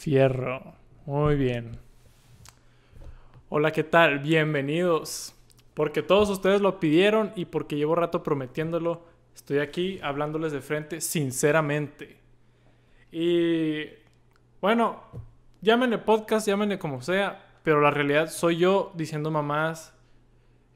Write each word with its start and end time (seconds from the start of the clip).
Fierro. 0.00 0.62
Muy 1.04 1.36
bien. 1.36 1.72
Hola, 3.50 3.70
¿qué 3.70 3.84
tal? 3.84 4.20
Bienvenidos. 4.20 5.34
Porque 5.74 6.02
todos 6.02 6.30
ustedes 6.30 6.62
lo 6.62 6.80
pidieron 6.80 7.32
y 7.36 7.44
porque 7.44 7.76
llevo 7.76 7.94
rato 7.96 8.22
prometiéndolo, 8.22 9.02
estoy 9.34 9.58
aquí 9.58 10.00
hablándoles 10.02 10.52
de 10.52 10.62
frente 10.62 11.02
sinceramente. 11.02 12.16
Y 13.12 13.90
bueno, 14.62 15.02
llámenle 15.60 15.98
podcast, 15.98 16.46
llámenle 16.46 16.78
como 16.78 17.02
sea, 17.02 17.58
pero 17.62 17.82
la 17.82 17.90
realidad 17.90 18.30
soy 18.30 18.56
yo 18.56 18.92
diciendo 18.94 19.30
mamás 19.30 19.92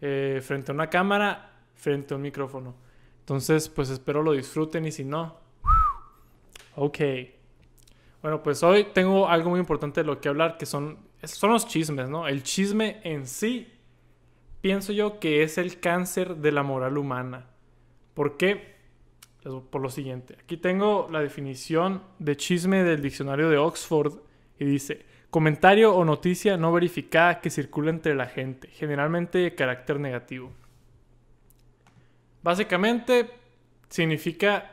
eh, 0.02 0.43
frente 0.45 0.70
a 0.70 0.75
una 0.75 0.91
cámara, 0.91 1.50
frente 1.77 2.12
a 2.12 2.18
un 2.18 2.22
micrófono. 2.22 2.75
Entonces, 3.20 3.70
pues 3.70 3.88
espero 3.88 4.22
lo 4.22 4.32
disfruten 4.32 4.84
y 4.84 4.93
si 4.93 5.02
no, 5.02 5.38
ok. 6.77 6.98
Bueno, 8.25 8.43
pues 8.43 8.62
hoy 8.62 8.84
tengo 8.84 9.29
algo 9.29 9.50
muy 9.50 9.61
importante 9.61 10.00
de 10.00 10.06
lo 10.06 10.18
que 10.18 10.30
hablar, 10.30 10.56
que 10.56 10.64
son, 10.64 10.96
son 11.24 11.51
los 11.52 11.69
chismes, 11.69 12.09
¿no? 12.09 12.27
El 12.27 12.42
chisme 12.42 13.02
en 13.05 13.27
sí, 13.27 13.70
pienso 14.62 14.95
yo 14.95 15.20
que 15.20 15.42
es 15.42 15.59
el 15.59 15.78
cáncer 15.78 16.37
de 16.37 16.50
la 16.50 16.62
moral 16.62 16.97
humana. 16.97 17.50
¿Por 18.14 18.38
qué? 18.38 18.77
Por 19.69 19.83
lo 19.83 19.91
siguiente. 19.91 20.38
Aquí 20.41 20.56
tengo 20.56 21.06
la 21.12 21.20
definición 21.20 22.02
de 22.19 22.34
chisme 22.34 22.83
del 22.83 23.02
diccionario 23.02 23.50
de 23.50 23.59
Oxford 23.59 24.14
y 24.59 24.64
dice, 24.64 25.05
comentario 25.28 25.95
o 25.95 26.02
noticia 26.02 26.56
no 26.56 26.72
verificada 26.72 27.42
que 27.42 27.50
circula 27.50 27.91
entre 27.91 28.14
la 28.14 28.25
gente, 28.25 28.69
generalmente 28.69 29.36
de 29.36 29.55
carácter 29.55 30.00
negativo. 30.00 30.50
Básicamente 32.42 33.28
significa, 33.91 34.70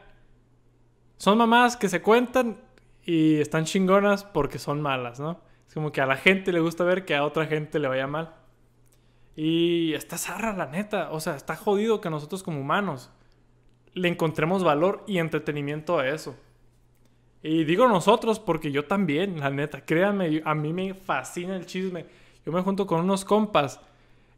son 1.17 1.37
mamás 1.37 1.75
que 1.75 1.89
se 1.89 2.01
cuentan 2.01 2.70
y 3.05 3.39
están 3.39 3.65
chingonas 3.65 4.23
porque 4.23 4.59
son 4.59 4.81
malas, 4.81 5.19
¿no? 5.19 5.39
Es 5.67 5.73
como 5.73 5.91
que 5.91 6.01
a 6.01 6.05
la 6.05 6.17
gente 6.17 6.51
le 6.51 6.59
gusta 6.59 6.83
ver 6.83 7.05
que 7.05 7.15
a 7.15 7.23
otra 7.23 7.45
gente 7.45 7.79
le 7.79 7.87
vaya 7.87 8.07
mal. 8.07 8.35
Y 9.35 9.93
está 9.93 10.17
zarra, 10.17 10.53
la 10.53 10.65
neta. 10.65 11.11
O 11.11 11.19
sea, 11.19 11.35
está 11.35 11.55
jodido 11.55 12.01
que 12.01 12.09
nosotros 12.09 12.43
como 12.43 12.59
humanos 12.59 13.09
le 13.93 14.07
encontremos 14.07 14.63
valor 14.63 15.03
y 15.07 15.17
entretenimiento 15.17 15.99
a 15.99 16.07
eso. 16.07 16.35
Y 17.41 17.63
digo 17.63 17.87
nosotros 17.87 18.39
porque 18.39 18.71
yo 18.71 18.85
también, 18.85 19.39
la 19.39 19.49
neta. 19.49 19.85
Créanme, 19.85 20.41
a 20.45 20.53
mí 20.53 20.73
me 20.73 20.93
fascina 20.93 21.55
el 21.55 21.65
chisme. 21.65 22.05
Yo 22.45 22.51
me 22.51 22.61
junto 22.61 22.85
con 22.85 22.99
unos 22.99 23.23
compas 23.23 23.79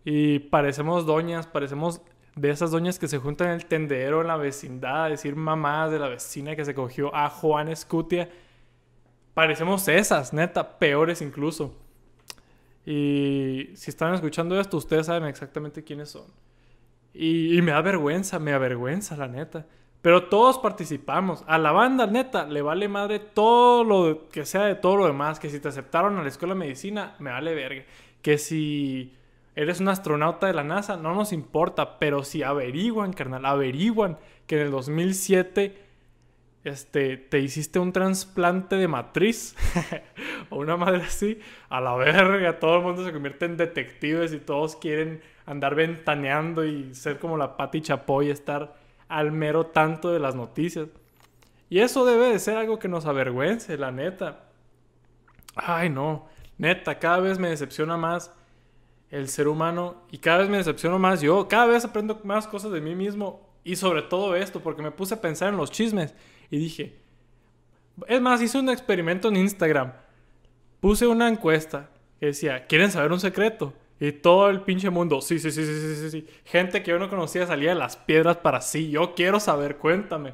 y 0.06 0.40
parecemos 0.40 1.06
doñas, 1.06 1.48
parecemos 1.48 2.02
de 2.36 2.50
esas 2.50 2.72
doñas 2.72 3.00
que 3.00 3.08
se 3.08 3.18
juntan 3.18 3.48
en 3.50 3.54
el 3.54 3.66
tendero 3.66 4.22
en 4.22 4.28
la 4.28 4.38
vecindad 4.38 5.06
a 5.06 5.10
decir 5.10 5.36
mamás 5.36 5.92
de 5.92 6.00
la 6.00 6.10
vecina 6.10 6.56
que 6.56 6.66
se 6.66 6.74
cogió 6.74 7.14
a 7.16 7.30
Juan 7.30 7.70
Escutia 7.70 8.30
parecemos 9.34 9.88
esas, 9.88 10.34
neta, 10.34 10.78
peores 10.78 11.22
incluso. 11.22 11.76
Y 12.86 13.70
si 13.76 13.90
están 13.90 14.14
escuchando 14.14 14.60
esto, 14.60 14.78
ustedes 14.78 15.06
saben 15.06 15.26
exactamente 15.26 15.84
quiénes 15.84 16.10
son. 16.10 16.26
Y, 17.14 17.62
me 17.62 17.72
da 17.72 17.82
vergüenza, 17.82 18.40
me 18.40 18.54
avergüenza, 18.54 19.16
la 19.16 19.28
neta. 19.28 19.66
Pero 20.02 20.26
todos 20.26 20.58
participamos. 20.58 21.44
A 21.48 21.58
la 21.58 21.72
banda, 21.72 22.08
neta, 22.08 22.46
le 22.46 22.62
vale 22.62 22.90
madre 22.90 23.20
todo 23.20 23.84
lo 23.84 24.30
que 24.30 24.46
sea 24.46 24.64
de 24.64 24.76
todo 24.76 24.98
lo 24.98 25.06
demás. 25.06 25.40
Que 25.40 25.50
si 25.50 25.60
te 25.60 25.70
aceptaron 25.70 26.18
a 26.18 26.24
la 26.24 26.28
escuela 26.28 26.56
de 26.56 26.60
medicina, 26.60 27.16
me 27.20 27.32
vale 27.32 27.54
verga. 27.54 27.84
Que 28.22 28.38
si 28.38 29.14
eres 29.56 29.80
un 29.80 29.88
astronauta 29.88 30.48
de 30.48 30.54
la 30.54 30.64
NASA, 30.64 30.98
no 30.98 31.14
nos 31.14 31.32
importa. 31.32 32.00
Pero 32.00 32.24
si 32.24 32.44
averiguan, 32.44 33.14
carnal, 33.14 33.46
averiguan 33.46 34.18
que 34.48 34.56
en 34.56 34.62
el 34.64 34.72
2007 34.72 35.83
este, 36.64 37.18
te 37.18 37.40
hiciste 37.40 37.80
un 37.80 37.92
trasplante 37.92 38.76
de 38.78 38.88
matriz 38.88 39.56
o 40.50 40.58
una 40.58 40.78
madre 40.78 41.04
así, 41.04 41.40
a 41.70 41.82
la 41.82 41.96
verga, 41.96 42.60
todo 42.60 42.78
el 42.78 42.84
mundo 42.84 43.04
se 43.04 43.12
convierte 43.12 43.46
en 43.46 43.58
detectives 43.58 44.34
y 44.34 44.40
todos 44.40 44.76
quieren 44.76 45.22
andar 45.46 45.76
ventaneando 45.76 46.66
y 46.66 46.94
ser 46.96 47.20
como 47.20 47.38
la 47.38 47.58
Pati 47.58 47.82
Chapoy, 47.82 48.30
estar 48.30 48.76
al 49.10 49.32
mero 49.32 49.68
tanto 49.68 50.12
de 50.12 50.20
las 50.20 50.36
noticias. 50.36 50.88
Y 51.70 51.80
eso 51.80 52.06
debe 52.06 52.30
de 52.30 52.40
ser 52.40 52.58
algo 52.58 52.80
que 52.80 52.88
nos 52.88 53.06
avergüence, 53.06 53.78
la 53.78 53.92
neta. 53.92 54.46
Ay, 55.56 55.90
no, 55.90 56.28
neta, 56.58 56.98
cada 56.98 57.20
vez 57.20 57.40
me 57.40 57.50
decepciona 57.50 57.98
más 57.98 58.32
el 59.10 59.28
ser 59.28 59.48
humano 59.48 60.04
y 60.12 60.18
cada 60.18 60.40
vez 60.40 60.50
me 60.50 60.58
decepciono 60.58 60.98
más 60.98 61.22
yo, 61.22 61.48
cada 61.48 61.66
vez 61.66 61.86
aprendo 61.86 62.20
más 62.24 62.48
cosas 62.48 62.72
de 62.72 62.82
mí 62.82 62.96
mismo 62.96 63.54
y 63.64 63.76
sobre 63.76 64.02
todo 64.02 64.36
esto, 64.36 64.62
porque 64.62 64.82
me 64.82 64.92
puse 64.92 65.14
a 65.14 65.22
pensar 65.22 65.50
en 65.50 65.58
los 65.58 65.72
chismes 65.72 66.16
y 66.50 66.58
dije, 66.58 66.96
es 68.08 68.22
más, 68.22 68.42
hice 68.42 68.58
un 68.58 68.70
experimento 68.70 69.28
en 69.28 69.38
Instagram. 69.38 69.94
Puse 70.80 71.08
una 71.08 71.28
encuesta 71.28 71.90
que 72.20 72.28
decía, 72.28 72.66
¿quieren 72.68 72.92
saber 72.92 73.12
un 73.12 73.20
secreto? 73.20 73.74
Y 74.00 74.12
todo 74.12 74.50
el 74.50 74.62
pinche 74.62 74.90
mundo, 74.90 75.22
sí, 75.22 75.40
sí, 75.40 75.52
sí, 75.52 75.64
sí, 75.64 75.96
sí, 75.96 76.10
sí. 76.10 76.28
Gente 76.44 76.84
que 76.84 76.92
yo 76.92 77.00
no 77.00 77.10
conocía 77.10 77.48
salía 77.48 77.70
de 77.70 77.76
las 77.76 77.96
piedras 77.96 78.38
para 78.38 78.60
sí. 78.60 78.90
Yo 78.90 79.16
quiero 79.16 79.40
saber, 79.40 79.78
cuéntame. 79.78 80.34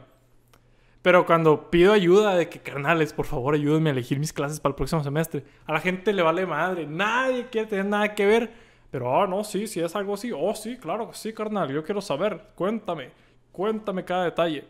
Pero 1.02 1.26
cuando 1.26 1.70
pido 1.70 1.94
ayuda 1.94 2.36
de 2.36 2.50
que, 2.50 2.60
carnales, 2.60 3.14
por 3.14 3.26
favor, 3.26 3.54
ayúdenme 3.54 3.90
a 3.90 3.94
elegir 3.94 4.20
mis 4.20 4.34
clases 4.34 4.60
para 4.60 4.72
el 4.72 4.76
próximo 4.76 5.04
semestre, 5.04 5.44
a 5.66 5.74
la 5.74 5.80
gente 5.80 6.14
le 6.14 6.22
vale 6.24 6.46
madre. 6.46 6.88
Nadie 6.88 7.48
quiere 7.50 7.68
tener 7.68 7.86
nada 7.86 8.16
que 8.16 8.26
ver. 8.26 8.52
Pero, 8.92 9.22
ah, 9.22 9.28
no, 9.28 9.44
sí, 9.44 9.68
si 9.68 9.80
es 9.80 9.96
algo 9.96 10.16
así. 10.16 10.32
Oh, 10.36 10.56
sí, 10.56 10.78
claro 10.78 11.12
sí, 11.14 11.32
carnal. 11.32 11.72
Yo 11.72 11.84
quiero 11.84 12.02
saber. 12.02 12.42
Cuéntame. 12.56 13.12
Cuéntame 13.52 14.04
cada 14.04 14.26
detalle. 14.26 14.66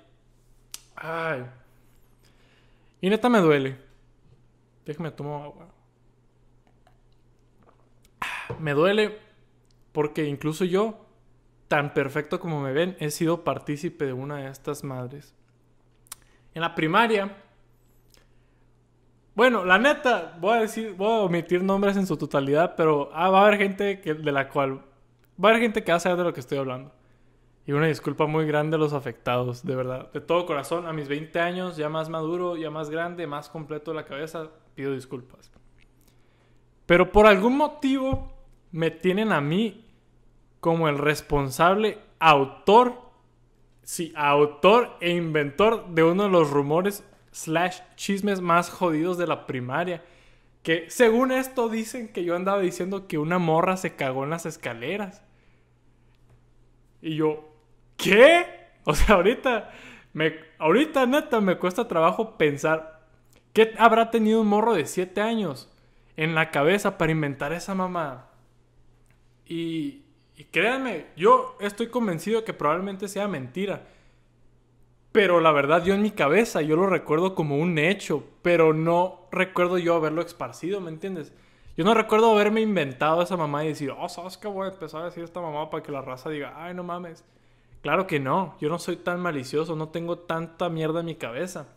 Ay. 1.00 1.46
Y 3.02 3.10
neta 3.10 3.30
me 3.30 3.40
duele. 3.40 3.78
Déjame 4.86 5.12
tomar 5.12 5.44
agua. 5.44 5.68
Me 8.60 8.74
duele 8.74 9.18
porque 9.92 10.26
incluso 10.26 10.66
yo, 10.66 11.06
tan 11.68 11.94
perfecto 11.94 12.40
como 12.40 12.62
me 12.62 12.74
ven, 12.74 12.98
he 13.00 13.12
sido 13.12 13.44
partícipe 13.44 14.06
de 14.06 14.14
una 14.14 14.38
de 14.38 14.50
estas 14.50 14.84
madres. 14.84 15.34
En 16.54 16.62
la 16.62 16.76
primaria, 16.76 17.38
bueno, 19.36 19.64
la 19.64 19.78
neta, 19.78 20.38
voy 20.40 20.58
a 20.58 20.62
decir, 20.62 20.94
voy 20.94 21.08
a 21.08 21.24
omitir 21.24 21.64
nombres 21.64 21.96
en 21.96 22.06
su 22.06 22.18
totalidad, 22.18 22.76
pero 22.76 23.10
ah, 23.14 23.30
va 23.30 23.40
a 23.40 23.48
haber 23.48 23.58
gente 23.58 24.02
que, 24.02 24.14
de 24.14 24.32
la 24.32 24.50
cual, 24.50 24.82
va 25.42 25.50
a 25.50 25.52
haber 25.52 25.62
gente 25.62 25.84
que 25.84 25.92
va 25.92 25.98
a 25.98 26.02
saber 26.02 26.18
de 26.18 26.24
lo 26.26 26.34
que 26.34 26.42
estoy 26.42 26.58
hablando. 26.58 26.92
Y 27.70 27.72
una 27.72 27.86
disculpa 27.86 28.26
muy 28.26 28.48
grande 28.48 28.78
a 28.78 28.80
los 28.80 28.94
afectados, 28.94 29.64
de 29.64 29.76
verdad. 29.76 30.12
De 30.12 30.22
todo 30.22 30.48
corazón, 30.48 30.88
a 30.88 30.92
mis 30.92 31.08
20 31.08 31.40
años, 31.40 31.78
ya 31.78 31.88
más 31.88 32.10
maduro, 32.10 32.58
ya 32.58 32.72
más 32.72 32.90
grande, 32.90 33.28
más 33.28 33.48
completo 33.48 33.94
la 33.94 34.06
cabeza, 34.06 34.50
pido 34.74 34.92
disculpas. 34.92 35.52
Pero 36.88 37.12
por 37.12 37.28
algún 37.28 37.56
motivo 37.56 38.34
me 38.72 38.90
tienen 38.90 39.32
a 39.32 39.40
mí 39.40 39.86
como 40.60 40.90
el 40.90 40.98
responsable 40.98 42.00
autor, 42.18 42.96
sí, 43.84 44.14
autor 44.16 44.98
e 45.00 45.12
inventor 45.12 45.90
de 45.90 46.04
uno 46.04 46.24
de 46.24 46.30
los 46.30 46.50
rumores 46.50 47.04
slash 47.30 47.82
chismes 47.96 48.42
más 48.42 48.72
jodidos 48.72 49.20
de 49.20 49.28
la 49.28 49.46
primaria. 49.46 50.04
Que 50.64 50.90
según 50.90 51.32
esto 51.32 51.70
dicen 51.70 52.12
que 52.12 52.24
yo 52.24 52.36
andaba 52.36 52.62
diciendo 52.62 53.08
que 53.08 53.20
una 53.20 53.38
morra 53.38 53.78
se 53.78 53.96
cagó 53.96 54.24
en 54.24 54.32
las 54.32 54.48
escaleras. 54.48 55.22
Y 57.00 57.16
yo, 57.16 57.49
¿Qué? 58.00 58.46
O 58.86 58.96
sea, 58.96 59.16
ahorita, 59.16 59.72
me, 60.14 60.34
ahorita 60.58 61.06
neta 61.06 61.42
me 61.42 61.58
cuesta 61.58 61.88
trabajo 61.88 62.38
pensar 62.38 63.02
qué 63.54 63.74
habrá 63.78 64.10
tenido 64.10 64.42
un 64.42 64.48
morro 64.48 64.74
de 64.74 64.86
7 64.86 65.22
años 65.22 65.70
en 66.16 66.34
la 66.34 66.50
cabeza 66.50 66.98
para 66.98 67.12
inventar 67.12 67.52
esa 67.52 67.76
mamá. 67.76 68.30
Y, 69.46 70.06
y 70.38 70.46
créanme, 70.46 71.08
yo 71.18 71.58
estoy 71.60 71.88
convencido 71.88 72.46
que 72.46 72.54
probablemente 72.54 73.10
sea 73.10 73.28
mentira. 73.28 73.86
Pero 75.12 75.42
la 75.42 75.52
verdad, 75.52 75.84
yo 75.84 75.94
en 75.94 76.02
mi 76.02 76.12
cabeza, 76.12 76.62
yo 76.62 76.78
lo 76.78 76.88
recuerdo 76.88 77.36
como 77.36 77.58
un 77.58 77.78
hecho, 77.78 78.24
pero 78.42 78.74
no 78.74 79.28
recuerdo 79.32 79.78
yo 79.78 79.96
haberlo 79.96 80.22
esparcido, 80.22 80.80
¿me 80.80 80.90
entiendes? 80.90 81.34
Yo 81.76 81.84
no 81.84 81.94
recuerdo 81.94 82.32
haberme 82.32 82.62
inventado 82.62 83.22
esa 83.22 83.36
mamá 83.36 83.66
y 83.66 83.70
decir, 83.70 83.92
oh, 83.98 84.08
¿sabes 84.08 84.38
qué 84.38 84.48
voy 84.48 84.68
a 84.68 84.72
empezar 84.72 85.02
a 85.02 85.06
decir 85.06 85.24
esta 85.24 85.42
mamá 85.42 85.70
para 85.70 85.84
que 85.84 85.92
la 85.92 86.02
raza 86.02 86.30
diga, 86.30 86.54
ay, 86.56 86.74
no 86.74 86.84
mames? 86.84 87.26
Claro 87.82 88.08
que 88.08 88.20
no, 88.20 88.58
yo 88.60 88.70
no 88.70 88.78
soy 88.78 88.98
tan 88.98 89.22
malicioso, 89.22 89.76
no 89.76 89.90
tengo 89.90 90.20
tanta 90.20 90.70
mierda 90.70 91.00
en 91.00 91.06
mi 91.06 91.16
cabeza. 91.16 91.68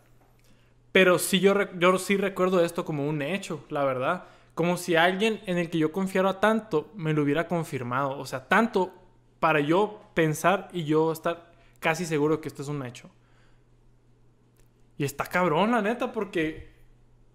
Pero 0.90 1.18
sí 1.18 1.40
yo, 1.40 1.54
sí 1.98 2.16
recuerdo 2.16 2.62
esto 2.62 2.84
como 2.84 3.08
un 3.08 3.22
hecho, 3.22 3.64
la 3.70 3.84
verdad. 3.84 4.24
Como 4.54 4.76
si 4.76 4.96
alguien 4.96 5.40
en 5.46 5.58
el 5.58 5.70
que 5.70 5.78
yo 5.78 5.92
confiara 5.92 6.40
tanto 6.40 6.90
me 6.94 7.14
lo 7.14 7.22
hubiera 7.22 7.48
confirmado. 7.48 8.18
O 8.18 8.26
sea, 8.26 8.48
tanto 8.48 8.92
para 9.40 9.60
yo 9.60 10.00
pensar 10.14 10.68
y 10.72 10.84
yo 10.84 11.12
estar 11.12 11.52
casi 11.80 12.04
seguro 12.04 12.40
que 12.40 12.48
esto 12.48 12.62
es 12.62 12.68
un 12.68 12.84
hecho. 12.84 13.10
Y 14.98 15.04
está 15.04 15.24
cabrón, 15.24 15.70
la 15.70 15.80
neta, 15.80 16.12
porque 16.12 16.70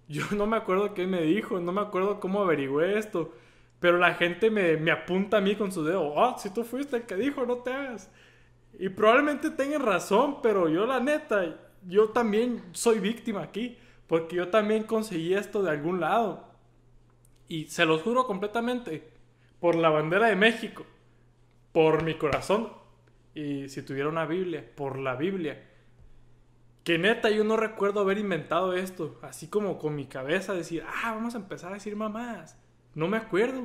yo 0.08 0.24
no 0.36 0.46
me 0.46 0.58
acuerdo 0.58 0.94
qué 0.94 1.08
me 1.08 1.22
dijo, 1.22 1.60
no 1.60 1.72
me 1.72 1.82
acuerdo 1.82 2.20
cómo 2.20 2.42
averigüé 2.42 2.98
esto. 2.98 3.34
Pero 3.80 3.98
la 3.98 4.16
gente 4.16 4.50
me, 4.50 4.92
apunta 4.92 5.38
a 5.38 5.42
mí 5.42 5.56
con 5.56 5.72
su 5.72 5.84
dedo. 5.84 6.20
Ah, 6.20 6.36
si 6.38 6.52
tú 6.52 6.64
fuiste 6.64 6.98
el 6.98 7.04
que 7.04 7.16
dijo, 7.16 7.46
no 7.46 7.58
te 7.58 7.72
hagas. 7.72 8.10
Y 8.80 8.90
probablemente 8.90 9.50
tengan 9.50 9.82
razón, 9.82 10.42
pero 10.42 10.70
yo 10.70 10.86
la 10.86 11.00
neta, 11.00 11.58
yo 11.88 12.10
también 12.10 12.64
soy 12.74 13.00
víctima 13.00 13.42
aquí. 13.44 13.78
porque 14.08 14.38
yo 14.38 14.48
también 14.48 14.84
conseguí 14.84 15.34
esto 15.34 15.62
de 15.62 15.72
algún 15.72 16.00
lado. 16.00 16.48
Y 17.50 17.66
se 17.66 17.86
los 17.86 18.02
juro 18.02 18.26
completamente, 18.26 19.12
por 19.60 19.76
la 19.76 19.90
bandera 19.90 20.28
de 20.28 20.36
México, 20.36 20.86
por 21.72 22.04
mi 22.04 22.16
corazón, 22.16 22.70
y 23.36 23.70
si 23.70 23.82
tuviera 23.82 24.10
una 24.10 24.26
Biblia, 24.26 24.66
por 24.76 24.98
la 24.98 25.16
Biblia. 25.16 25.64
Que 26.84 26.98
neta, 26.98 27.30
yo 27.30 27.44
no 27.44 27.58
recuerdo 27.58 28.00
haber 28.00 28.18
inventado 28.18 28.74
esto, 28.74 29.20
así 29.22 29.50
como 29.50 29.78
con 29.78 29.96
mi 29.96 30.06
cabeza 30.06 30.54
decir, 30.54 30.84
ah, 30.88 31.12
vamos 31.14 31.36
a 31.36 31.40
empezar 31.40 31.72
a 31.72 31.76
decir 31.76 31.96
mamás. 31.96 32.58
No 32.96 33.08
me 33.08 33.18
acuerdo, 33.18 33.62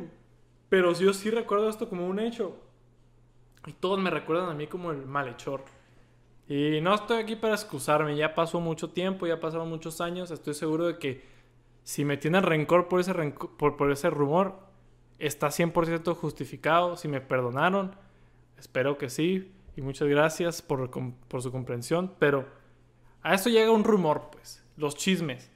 pero 0.68 0.92
yo 0.92 1.12
sí 1.12 1.30
recuerdo 1.30 1.68
esto 1.68 1.88
como 1.88 2.06
un 2.08 2.18
hecho. 2.18 2.60
Y 3.66 3.72
todos 3.72 3.98
me 3.98 4.10
recuerdan 4.10 4.48
a 4.48 4.54
mí 4.54 4.66
como 4.66 4.90
el 4.90 5.06
malhechor. 5.06 5.64
Y 6.48 6.80
no 6.80 6.94
estoy 6.94 7.22
aquí 7.22 7.36
para 7.36 7.54
excusarme, 7.54 8.16
ya 8.16 8.34
pasó 8.34 8.60
mucho 8.60 8.90
tiempo, 8.90 9.26
ya 9.26 9.40
pasaron 9.40 9.68
muchos 9.68 10.00
años, 10.00 10.30
estoy 10.30 10.54
seguro 10.54 10.86
de 10.86 10.98
que 10.98 11.24
si 11.84 12.04
me 12.04 12.16
tienen 12.16 12.42
rencor 12.42 12.88
por 12.88 13.00
ese, 13.00 13.14
por, 13.14 13.90
ese 13.90 14.10
rumor, 14.10 14.58
está 15.18 15.48
100% 15.48 16.14
justificado, 16.14 16.96
si 16.96 17.08
me 17.08 17.20
perdonaron, 17.20 17.94
espero 18.58 18.98
que 18.98 19.08
sí, 19.08 19.52
y 19.76 19.82
muchas 19.82 20.08
gracias 20.08 20.62
por, 20.62 20.90
por 20.90 21.42
su 21.42 21.52
comprensión, 21.52 22.12
pero 22.18 22.46
a 23.22 23.34
esto 23.34 23.48
llega 23.48 23.70
un 23.70 23.84
rumor, 23.84 24.28
pues, 24.32 24.64
los 24.76 24.96
chismes. 24.96 25.50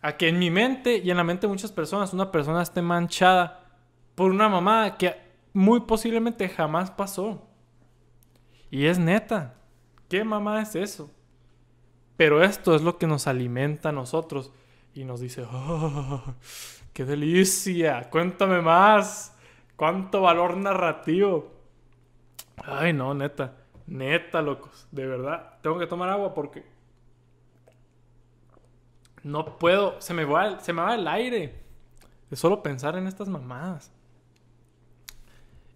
A 0.00 0.16
que 0.16 0.28
en 0.28 0.38
mi 0.38 0.50
mente 0.50 0.96
y 0.96 1.10
en 1.10 1.18
la 1.18 1.24
mente 1.24 1.46
de 1.46 1.52
muchas 1.52 1.70
personas 1.70 2.14
una 2.14 2.32
persona 2.32 2.62
esté 2.62 2.80
manchada 2.80 3.78
por 4.14 4.30
una 4.30 4.48
mamá 4.48 4.96
que 4.96 5.29
muy 5.52 5.80
posiblemente 5.80 6.48
jamás 6.48 6.90
pasó. 6.90 7.46
Y 8.70 8.86
es 8.86 8.98
neta. 8.98 9.54
¿Qué 10.08 10.24
mamá 10.24 10.62
es 10.62 10.74
eso? 10.74 11.10
Pero 12.16 12.42
esto 12.42 12.74
es 12.74 12.82
lo 12.82 12.98
que 12.98 13.06
nos 13.06 13.26
alimenta 13.26 13.88
a 13.88 13.92
nosotros 13.92 14.52
y 14.94 15.04
nos 15.04 15.20
dice, 15.20 15.46
oh, 15.50 16.22
¡qué 16.92 17.04
delicia! 17.04 18.10
Cuéntame 18.10 18.60
más. 18.60 19.36
¿Cuánto 19.76 20.22
valor 20.22 20.56
narrativo? 20.56 21.50
Ay, 22.56 22.92
no, 22.92 23.14
neta. 23.14 23.56
Neta, 23.86 24.42
locos. 24.42 24.86
De 24.90 25.06
verdad. 25.06 25.58
Tengo 25.62 25.78
que 25.78 25.86
tomar 25.86 26.10
agua 26.10 26.34
porque... 26.34 26.64
No 29.22 29.58
puedo. 29.58 30.00
Se 30.00 30.14
me 30.14 30.24
va, 30.24 30.60
se 30.60 30.72
me 30.72 30.82
va 30.82 30.94
el 30.94 31.08
aire. 31.08 31.62
De 32.28 32.36
solo 32.36 32.62
pensar 32.62 32.96
en 32.96 33.06
estas 33.06 33.28
mamadas. 33.28 33.92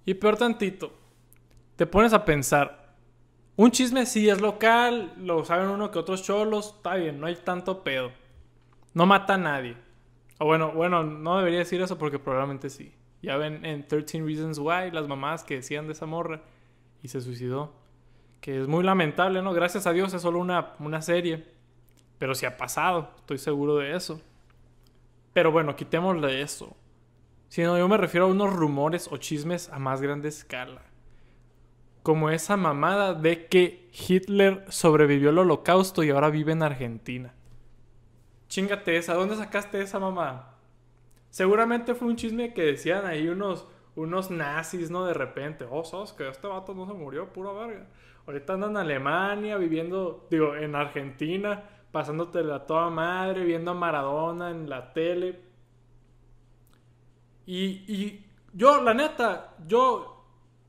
Y 0.04 0.14
peor 0.14 0.36
tantito, 0.36 0.92
te 1.76 1.86
pones 1.86 2.12
a 2.12 2.24
pensar, 2.24 2.84
un 3.56 3.70
chisme 3.70 4.04
sí 4.04 4.28
es 4.28 4.40
local, 4.40 5.14
lo 5.16 5.44
saben 5.44 5.68
uno 5.68 5.92
que 5.92 5.98
otros 6.00 6.24
cholos, 6.24 6.74
está 6.76 6.96
bien, 6.96 7.20
no 7.20 7.26
hay 7.26 7.36
tanto 7.36 7.84
pedo. 7.84 8.10
No 8.94 9.06
mata 9.06 9.34
a 9.34 9.38
nadie. 9.38 9.76
O 10.38 10.46
bueno, 10.46 10.72
bueno, 10.72 11.04
no 11.04 11.38
debería 11.38 11.60
decir 11.60 11.80
eso 11.80 11.96
porque 11.96 12.18
probablemente 12.18 12.68
sí. 12.68 12.94
Ya 13.22 13.36
ven 13.36 13.64
en 13.64 13.86
13 13.86 14.22
Reasons 14.22 14.58
Why 14.58 14.90
las 14.92 15.06
mamás 15.06 15.44
que 15.44 15.56
decían 15.56 15.86
de 15.86 15.92
esa 15.92 16.04
morra 16.04 16.42
y 17.02 17.08
se 17.08 17.20
suicidó. 17.20 17.72
Que 18.40 18.60
es 18.60 18.66
muy 18.66 18.82
lamentable, 18.82 19.40
¿no? 19.40 19.52
Gracias 19.52 19.86
a 19.86 19.92
Dios 19.92 20.12
es 20.14 20.22
solo 20.22 20.40
una, 20.40 20.74
una 20.80 21.00
serie. 21.00 21.46
Pero 22.18 22.34
sí 22.34 22.46
ha 22.46 22.56
pasado, 22.56 23.10
estoy 23.18 23.38
seguro 23.38 23.76
de 23.76 23.94
eso. 23.96 24.20
Pero 25.32 25.52
bueno, 25.52 25.76
quitémosle 25.76 26.42
eso. 26.42 26.76
Sino 27.54 27.78
yo 27.78 27.86
me 27.86 27.96
refiero 27.96 28.26
a 28.26 28.30
unos 28.30 28.52
rumores 28.52 29.08
o 29.12 29.16
chismes 29.16 29.68
a 29.68 29.78
más 29.78 30.02
grande 30.02 30.28
escala. 30.28 30.82
Como 32.02 32.30
esa 32.30 32.56
mamada 32.56 33.14
de 33.14 33.46
que 33.46 33.88
Hitler 33.92 34.64
sobrevivió 34.70 35.30
al 35.30 35.38
holocausto 35.38 36.02
y 36.02 36.10
ahora 36.10 36.30
vive 36.30 36.50
en 36.50 36.64
Argentina. 36.64 37.32
Chingate 38.48 38.96
esa, 38.96 39.14
¿dónde 39.14 39.36
sacaste 39.36 39.80
esa 39.80 40.00
mamá? 40.00 40.56
Seguramente 41.30 41.94
fue 41.94 42.08
un 42.08 42.16
chisme 42.16 42.52
que 42.54 42.62
decían 42.62 43.06
ahí 43.06 43.28
unos, 43.28 43.68
unos 43.94 44.32
nazis, 44.32 44.90
¿no? 44.90 45.04
De 45.04 45.14
repente, 45.14 45.64
oh, 45.70 45.84
sabes 45.84 46.12
que 46.12 46.28
este 46.28 46.48
vato 46.48 46.74
no 46.74 46.88
se 46.88 46.92
murió, 46.92 47.32
pura 47.32 47.52
verga. 47.52 47.86
Ahorita 48.26 48.54
andan 48.54 48.70
en 48.70 48.76
Alemania, 48.78 49.58
viviendo, 49.58 50.26
digo, 50.28 50.56
en 50.56 50.74
Argentina, 50.74 51.62
pasándote 51.92 52.42
la 52.42 52.66
toda 52.66 52.90
madre, 52.90 53.44
viendo 53.44 53.70
a 53.70 53.74
Maradona 53.74 54.50
en 54.50 54.68
la 54.68 54.92
tele. 54.92 55.53
Y, 57.46 58.24
yo, 58.52 58.82
la 58.82 58.94
neta, 58.94 59.54
yo 59.66 60.24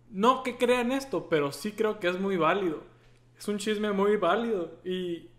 no 0.10 0.44
que 0.44 0.58
crea 0.58 0.82
en 0.82 0.92
esto, 0.92 1.30
pero 1.30 1.52
sí 1.52 1.72
creo 1.72 2.00
que 2.00 2.08
es 2.08 2.20
muy 2.20 2.38
válido. 2.38 2.84
Es 3.38 3.48
un 3.48 3.58
chisme 3.58 3.92
muy 3.92 4.18
válido. 4.18 4.80
Y 4.84 5.30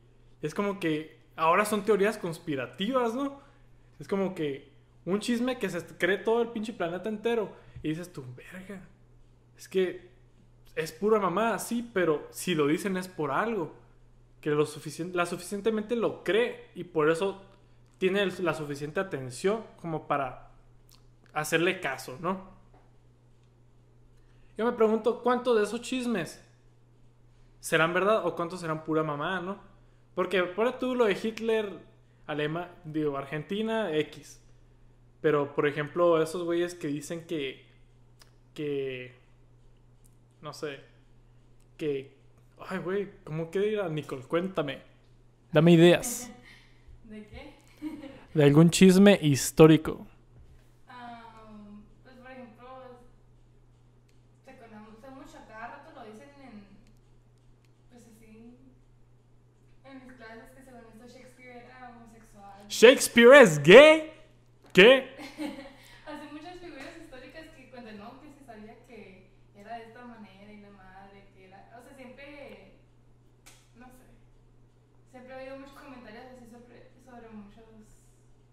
es 0.43 0.55
como 0.55 0.79
que 0.79 1.19
ahora 1.35 1.65
son 1.65 1.85
teorías 1.85 2.19
conspirativas, 2.19 3.15
¿no? 3.15 3.41
Es 3.99 4.09
como 4.09 4.35
que 4.35 4.73
un 5.05 5.21
chisme 5.21 5.59
que 5.59 5.69
se 5.69 5.85
cree 5.97 6.19
todo 6.19 6.43
el 6.43 6.49
pinche 6.49 6.73
planeta 6.73 7.09
entero. 7.09 7.53
Y 7.83 7.91
dices 7.91 8.13
tú, 8.13 8.25
verga. 8.37 8.87
Es 9.57 9.69
que 9.69 10.11
es 10.75 10.93
pura 10.93 11.19
mamá, 11.19 11.59
sí, 11.59 11.91
pero 11.93 12.29
si 12.31 12.55
lo 12.55 12.67
dicen 12.67 12.97
es 12.97 13.09
por 13.09 13.31
algo. 13.31 13.75
Que 14.41 14.51
lo 14.51 14.67
suficiente, 14.67 15.17
la 15.17 15.27
suficientemente 15.27 15.97
lo 15.97 16.23
cree 16.23 16.69
y 16.75 16.85
por 16.85 17.11
eso 17.11 17.43
tiene 17.99 18.25
la 18.27 18.55
suficiente 18.55 19.01
atención 19.01 19.65
como 19.81 20.07
para 20.07 20.46
hacerle 21.37 21.81
caso, 21.81 22.19
¿no? 22.21 22.57
Yo 24.57 24.65
me 24.65 24.73
pregunto, 24.73 25.23
¿cuántos 25.23 25.57
de 25.57 25.65
esos 25.65 25.83
chismes 25.83 26.43
serán 27.61 27.93
verdad 27.93 28.27
o 28.27 28.35
cuántos 28.35 28.61
serán 28.61 28.85
pura 28.85 29.03
mamá, 29.03 29.41
¿no? 29.41 29.59
Porque 30.15 30.43
por 30.45 30.79
tú 30.79 30.95
lo 30.95 31.05
de 31.05 31.19
Hitler, 31.23 31.79
Alema, 32.27 32.71
digo, 32.85 33.19
Argentina, 33.19 33.95
X. 33.95 34.41
Pero, 35.21 35.55
por 35.55 35.67
ejemplo, 35.67 36.23
esos 36.23 36.43
güeyes 36.43 36.75
que 36.75 36.87
dicen 36.87 37.27
que, 37.27 37.67
que, 38.55 39.15
no 40.41 40.55
sé, 40.55 40.81
que, 41.77 42.17
ay, 42.67 42.79
güey, 42.79 43.11
¿cómo 43.25 43.51
que 43.51 43.61
dirá 43.61 43.89
Nicole? 43.91 44.23
Cuéntame. 44.23 44.81
Dame 45.53 45.73
ideas. 45.73 46.31
¿De 47.05 47.27
qué? 47.27 47.53
De 48.33 48.45
algún 48.45 48.71
chisme 48.71 49.19
histórico. 49.21 50.07
Shakespeare 62.79 63.33
es 63.33 63.59
gay. 63.63 64.13
¿Qué? 64.75 65.09
Hace 66.07 66.31
muchas 66.31 66.61
figuras 66.61 66.89
históricas 67.03 67.45
que 67.57 67.71
cuentan, 67.71 67.97
no, 67.97 68.21
que 68.21 68.29
se 68.39 68.45
sabía 68.45 68.77
que 68.87 69.31
era 69.57 69.79
de 69.79 69.85
esta 69.85 70.05
manera 70.05 70.53
y 70.53 70.61
la 70.61 70.71
madre, 70.73 71.25
que 71.35 71.47
era. 71.47 71.71
O 71.81 71.83
sea, 71.83 71.97
siempre. 71.97 72.75
No 73.77 73.87
sé. 73.87 74.05
Siempre 75.11 75.33
ha 75.33 75.39
habido 75.39 75.57
muchos 75.57 75.73
comentarios 75.73 76.25
así 76.37 76.51
sobre, 76.51 76.91
sobre 77.03 77.31
muchos, 77.31 77.65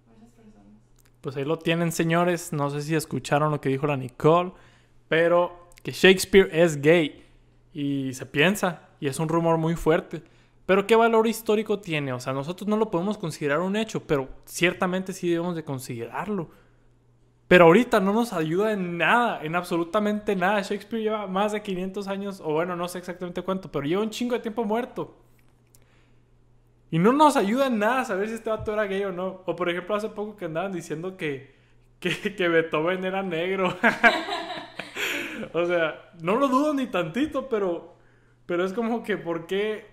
muchas 0.07 0.29
personas. 0.29 0.79
Pues 1.19 1.35
ahí 1.35 1.43
lo 1.43 1.59
tienen, 1.59 1.91
señores. 1.91 2.53
No 2.53 2.69
sé 2.69 2.81
si 2.81 2.95
escucharon 2.95 3.51
lo 3.51 3.59
que 3.59 3.67
dijo 3.67 3.87
la 3.87 3.97
Nicole, 3.97 4.53
pero 5.09 5.67
que 5.83 5.91
Shakespeare 5.91 6.47
es 6.53 6.81
gay. 6.81 7.25
Y 7.73 8.13
se 8.13 8.25
piensa, 8.25 8.87
y 9.01 9.07
es 9.07 9.19
un 9.19 9.27
rumor 9.27 9.57
muy 9.57 9.75
fuerte. 9.75 10.23
Pero 10.65 10.87
¿qué 10.87 10.95
valor 10.95 11.27
histórico 11.27 11.79
tiene? 11.79 12.13
O 12.13 12.19
sea, 12.19 12.33
nosotros 12.33 12.67
no 12.67 12.77
lo 12.77 12.89
podemos 12.89 13.17
considerar 13.17 13.59
un 13.59 13.75
hecho, 13.75 14.05
pero 14.07 14.29
ciertamente 14.45 15.11
sí 15.11 15.29
debemos 15.29 15.55
de 15.55 15.63
considerarlo. 15.63 16.49
Pero 17.49 17.65
ahorita 17.65 17.99
no 17.99 18.13
nos 18.13 18.31
ayuda 18.31 18.71
en 18.71 18.97
nada, 18.97 19.43
en 19.43 19.55
absolutamente 19.55 20.35
nada. 20.35 20.61
Shakespeare 20.61 21.03
lleva 21.03 21.27
más 21.27 21.51
de 21.51 21.61
500 21.61 22.07
años, 22.07 22.41
o 22.43 22.53
bueno, 22.53 22.75
no 22.75 22.87
sé 22.87 22.99
exactamente 22.99 23.41
cuánto, 23.41 23.69
pero 23.71 23.85
lleva 23.85 24.01
un 24.01 24.09
chingo 24.09 24.35
de 24.35 24.41
tiempo 24.41 24.63
muerto. 24.63 25.17
Y 26.89 26.99
no 26.99 27.11
nos 27.11 27.35
ayuda 27.35 27.67
en 27.67 27.79
nada 27.79 28.05
saber 28.05 28.29
si 28.29 28.35
este 28.35 28.49
vato 28.49 28.71
era 28.71 28.85
gay 28.85 29.03
o 29.03 29.11
no. 29.11 29.41
O 29.45 29.55
por 29.55 29.69
ejemplo, 29.69 29.95
hace 29.95 30.09
poco 30.09 30.37
que 30.37 30.45
andaban 30.45 30.71
diciendo 30.71 31.17
que, 31.17 31.55
que, 31.99 32.35
que 32.35 32.47
Beethoven 32.47 33.03
era 33.03 33.21
negro. 33.21 33.75
o 35.53 35.65
sea, 35.65 36.11
no 36.21 36.35
lo 36.37 36.47
dudo 36.47 36.73
ni 36.73 36.87
tantito, 36.87 37.49
pero, 37.49 37.95
pero 38.45 38.63
es 38.63 38.73
como 38.73 39.03
que, 39.03 39.17
¿por 39.17 39.47
qué 39.47 39.92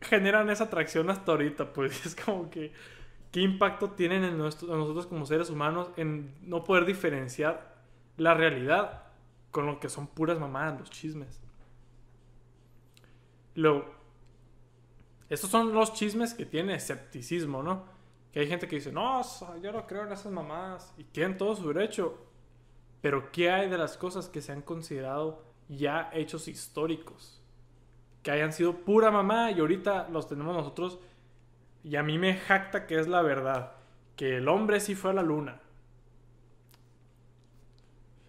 generan 0.00 0.50
esa 0.50 0.64
atracción 0.64 1.10
hasta 1.10 1.32
ahorita, 1.32 1.72
pues 1.72 2.06
es 2.06 2.16
como 2.16 2.50
que 2.50 2.72
qué 3.32 3.40
impacto 3.40 3.90
tienen 3.90 4.24
en, 4.24 4.38
nosotros 4.38 5.06
como 5.06 5.26
seres 5.26 5.50
humanos 5.50 5.90
en 5.96 6.34
no 6.42 6.64
poder 6.64 6.84
diferenciar 6.84 7.76
la 8.16 8.34
realidad 8.34 9.04
con 9.50 9.66
lo 9.66 9.80
que 9.80 9.88
son 9.88 10.06
puras 10.06 10.38
mamadas, 10.38 10.78
los 10.78 10.90
chismes. 10.90 11.40
Luego, 13.54 13.84
estos 15.28 15.50
son 15.50 15.72
los 15.72 15.92
chismes 15.92 16.34
que 16.34 16.46
tiene 16.46 16.74
escepticismo, 16.74 17.62
¿no? 17.62 17.84
Que 18.32 18.40
hay 18.40 18.48
gente 18.48 18.68
que 18.68 18.76
dice, 18.76 18.92
no, 18.92 19.22
yo 19.60 19.72
no 19.72 19.86
creo 19.86 20.04
en 20.04 20.12
esas 20.12 20.32
mamadas 20.32 20.94
y 20.98 21.04
tienen 21.04 21.36
todo 21.36 21.56
su 21.56 21.68
derecho. 21.68 22.26
Pero 23.00 23.32
¿qué 23.32 23.50
hay 23.50 23.68
de 23.68 23.78
las 23.78 23.96
cosas 23.96 24.28
que 24.28 24.42
se 24.42 24.52
han 24.52 24.62
considerado 24.62 25.42
ya 25.68 26.10
hechos 26.12 26.48
históricos? 26.48 27.39
Que 28.22 28.30
hayan 28.30 28.52
sido 28.52 28.76
pura 28.76 29.10
mamá 29.10 29.50
y 29.50 29.60
ahorita 29.60 30.08
los 30.10 30.28
tenemos 30.28 30.54
nosotros 30.54 30.98
Y 31.82 31.96
a 31.96 32.02
mí 32.02 32.18
me 32.18 32.36
jacta 32.36 32.86
que 32.86 32.98
es 32.98 33.08
la 33.08 33.22
verdad. 33.22 33.72
Que 34.16 34.36
el 34.36 34.48
hombre 34.48 34.80
sí 34.80 34.94
fue 34.94 35.12
a 35.12 35.14
la 35.14 35.22
luna. 35.22 35.60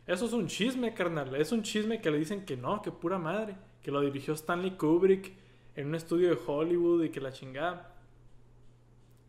Eso 0.08 0.26
es 0.26 0.34
un 0.34 0.48
chisme, 0.48 0.94
carnal. 0.94 1.36
Es 1.36 1.52
un 1.52 1.64
chisme 1.64 2.02
que 2.02 2.12
le 2.12 2.18
dicen 2.18 2.46
que 2.46 2.56
no, 2.56 2.82
que 2.82 2.92
pura 2.92 3.18
madre. 3.18 3.56
Que 3.82 3.92
lo 3.92 4.00
dirigió 4.02 4.34
Stanley 4.34 4.72
Kubrick 4.72 5.34
en 5.76 5.88
un 5.88 5.96
estudio 5.96 6.30
de 6.30 6.40
Hollywood 6.46 7.04
y 7.04 7.10
que 7.10 7.20
la 7.20 7.34
chingada. 7.34 7.94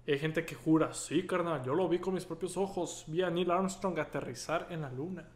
Hay 0.06 0.18
gente 0.18 0.44
que 0.44 0.54
jura, 0.54 0.92
sí, 0.94 1.26
carnal, 1.26 1.62
yo 1.64 1.74
lo 1.74 1.88
vi 1.88 2.00
con 2.00 2.14
mis 2.14 2.24
propios 2.24 2.56
ojos. 2.56 3.04
Vi 3.08 3.22
a 3.22 3.30
Neil 3.30 3.50
Armstrong 3.50 3.98
aterrizar 3.98 4.68
en 4.70 4.82
la 4.82 4.90
luna. 4.90 5.28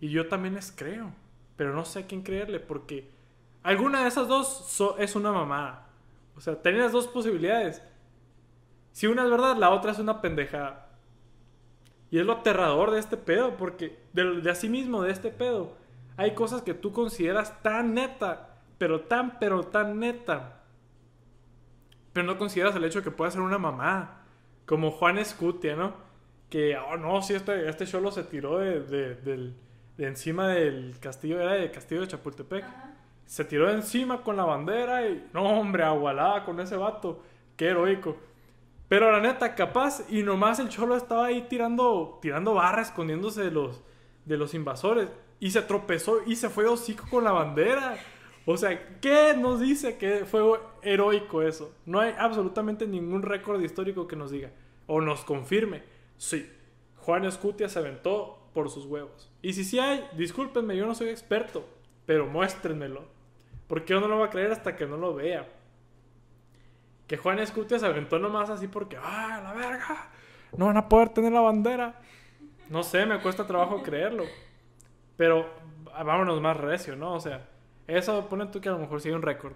Y 0.00 0.08
yo 0.10 0.28
también 0.28 0.54
les 0.54 0.70
creo. 0.70 1.12
Pero 1.56 1.74
no 1.74 1.84
sé 1.84 2.00
a 2.00 2.06
quién 2.06 2.22
creerle 2.22 2.60
porque 2.60 3.08
alguna 3.68 4.02
de 4.02 4.08
esas 4.08 4.28
dos 4.28 4.82
es 4.98 5.14
una 5.14 5.30
mamada. 5.30 5.86
O 6.36 6.40
sea, 6.40 6.60
tenías 6.62 6.90
dos 6.90 7.06
posibilidades. 7.06 7.82
Si 8.92 9.06
una 9.06 9.24
es 9.24 9.30
verdad, 9.30 9.56
la 9.56 9.70
otra 9.70 9.92
es 9.92 9.98
una 9.98 10.22
pendejada. 10.22 10.88
Y 12.10 12.18
es 12.18 12.24
lo 12.24 12.32
aterrador 12.32 12.90
de 12.90 12.98
este 12.98 13.18
pedo, 13.18 13.56
porque 13.58 13.98
de, 14.14 14.40
de 14.40 14.54
sí 14.54 14.70
mismo, 14.70 15.02
de 15.02 15.12
este 15.12 15.30
pedo, 15.30 15.76
hay 16.16 16.34
cosas 16.34 16.62
que 16.62 16.72
tú 16.72 16.92
consideras 16.92 17.62
tan 17.62 17.92
neta, 17.92 18.56
pero 18.78 19.02
tan, 19.02 19.38
pero 19.38 19.64
tan 19.64 19.98
neta. 19.98 20.62
Pero 22.14 22.26
no 22.26 22.38
consideras 22.38 22.74
el 22.74 22.84
hecho 22.84 23.00
de 23.00 23.04
que 23.04 23.10
pueda 23.10 23.30
ser 23.30 23.42
una 23.42 23.58
mamá. 23.58 24.22
Como 24.64 24.92
Juan 24.92 25.18
Escutia, 25.18 25.76
¿no? 25.76 25.92
Que, 26.48 26.76
oh 26.78 26.96
no, 26.96 27.20
si 27.20 27.34
este, 27.34 27.68
este 27.68 27.86
cholo 27.86 28.10
se 28.10 28.24
tiró 28.24 28.58
de, 28.58 28.80
de, 28.80 29.52
encima 29.98 30.48
del 30.48 30.96
castillo, 31.00 31.38
era 31.38 31.52
del 31.52 31.70
castillo 31.70 32.00
de 32.00 32.08
Chapultepec. 32.08 32.64
Se 33.28 33.44
tiró 33.44 33.68
de 33.68 33.74
encima 33.74 34.22
con 34.22 34.38
la 34.38 34.46
bandera 34.46 35.06
y, 35.06 35.28
no, 35.34 35.44
hombre, 35.60 35.82
agualada 35.82 36.46
con 36.46 36.58
ese 36.60 36.76
vato. 36.76 37.22
Qué 37.56 37.66
heroico. 37.66 38.16
Pero 38.88 39.12
la 39.12 39.20
neta, 39.20 39.54
capaz, 39.54 40.02
y 40.08 40.22
nomás 40.22 40.58
el 40.60 40.70
cholo 40.70 40.96
estaba 40.96 41.26
ahí 41.26 41.42
tirando, 41.42 42.18
tirando 42.22 42.54
barra, 42.54 42.80
escondiéndose 42.80 43.42
de 43.42 43.50
los, 43.50 43.82
de 44.24 44.38
los 44.38 44.54
invasores. 44.54 45.10
Y 45.40 45.50
se 45.50 45.60
tropezó 45.60 46.22
y 46.26 46.36
se 46.36 46.48
fue 46.48 46.66
hocico 46.66 47.04
con 47.10 47.22
la 47.22 47.32
bandera. 47.32 47.98
O 48.46 48.56
sea, 48.56 48.98
¿qué 49.02 49.34
nos 49.38 49.60
dice 49.60 49.98
que 49.98 50.24
fue 50.24 50.42
heroico 50.80 51.42
eso? 51.42 51.74
No 51.84 52.00
hay 52.00 52.14
absolutamente 52.18 52.86
ningún 52.86 53.20
récord 53.20 53.60
histórico 53.60 54.08
que 54.08 54.16
nos 54.16 54.30
diga 54.30 54.52
o 54.86 55.02
nos 55.02 55.22
confirme. 55.22 55.82
Sí, 56.16 56.50
Juan 56.96 57.26
Escutia 57.26 57.68
se 57.68 57.78
aventó 57.78 58.48
por 58.54 58.70
sus 58.70 58.86
huevos. 58.86 59.30
Y 59.42 59.52
si 59.52 59.64
sí 59.64 59.78
hay, 59.78 60.02
discúlpenme, 60.16 60.78
yo 60.78 60.86
no 60.86 60.94
soy 60.94 61.10
experto, 61.10 61.68
pero 62.06 62.26
muéstrenmelo. 62.26 63.17
Porque 63.68 63.94
yo 63.94 64.00
no 64.00 64.08
lo 64.08 64.16
voy 64.16 64.26
a 64.26 64.30
creer 64.30 64.50
hasta 64.50 64.74
que 64.74 64.86
no 64.86 64.96
lo 64.96 65.14
vea 65.14 65.46
que 67.08 67.16
Juan 67.16 67.38
Escutia 67.38 67.78
se 67.78 67.86
aventó 67.86 68.18
nomás 68.18 68.50
así 68.50 68.68
porque, 68.68 68.98
¡ah, 69.02 69.40
la 69.42 69.54
verga! 69.54 70.10
No 70.56 70.66
van 70.66 70.76
a 70.76 70.88
poder 70.88 71.08
tener 71.08 71.32
la 71.32 71.40
bandera. 71.40 71.98
No 72.68 72.82
sé, 72.82 73.06
me 73.06 73.20
cuesta 73.20 73.46
trabajo 73.46 73.82
creerlo. 73.82 74.24
Pero 75.16 75.46
vámonos 76.04 76.40
más 76.42 76.56
recio, 76.58 76.96
¿no? 76.96 77.14
O 77.14 77.20
sea, 77.20 77.48
eso 77.86 78.28
pone 78.28 78.46
tú 78.46 78.60
que 78.60 78.68
a 78.68 78.72
lo 78.72 78.78
mejor 78.78 79.00
hay 79.02 79.10
un 79.12 79.22
récord. 79.22 79.54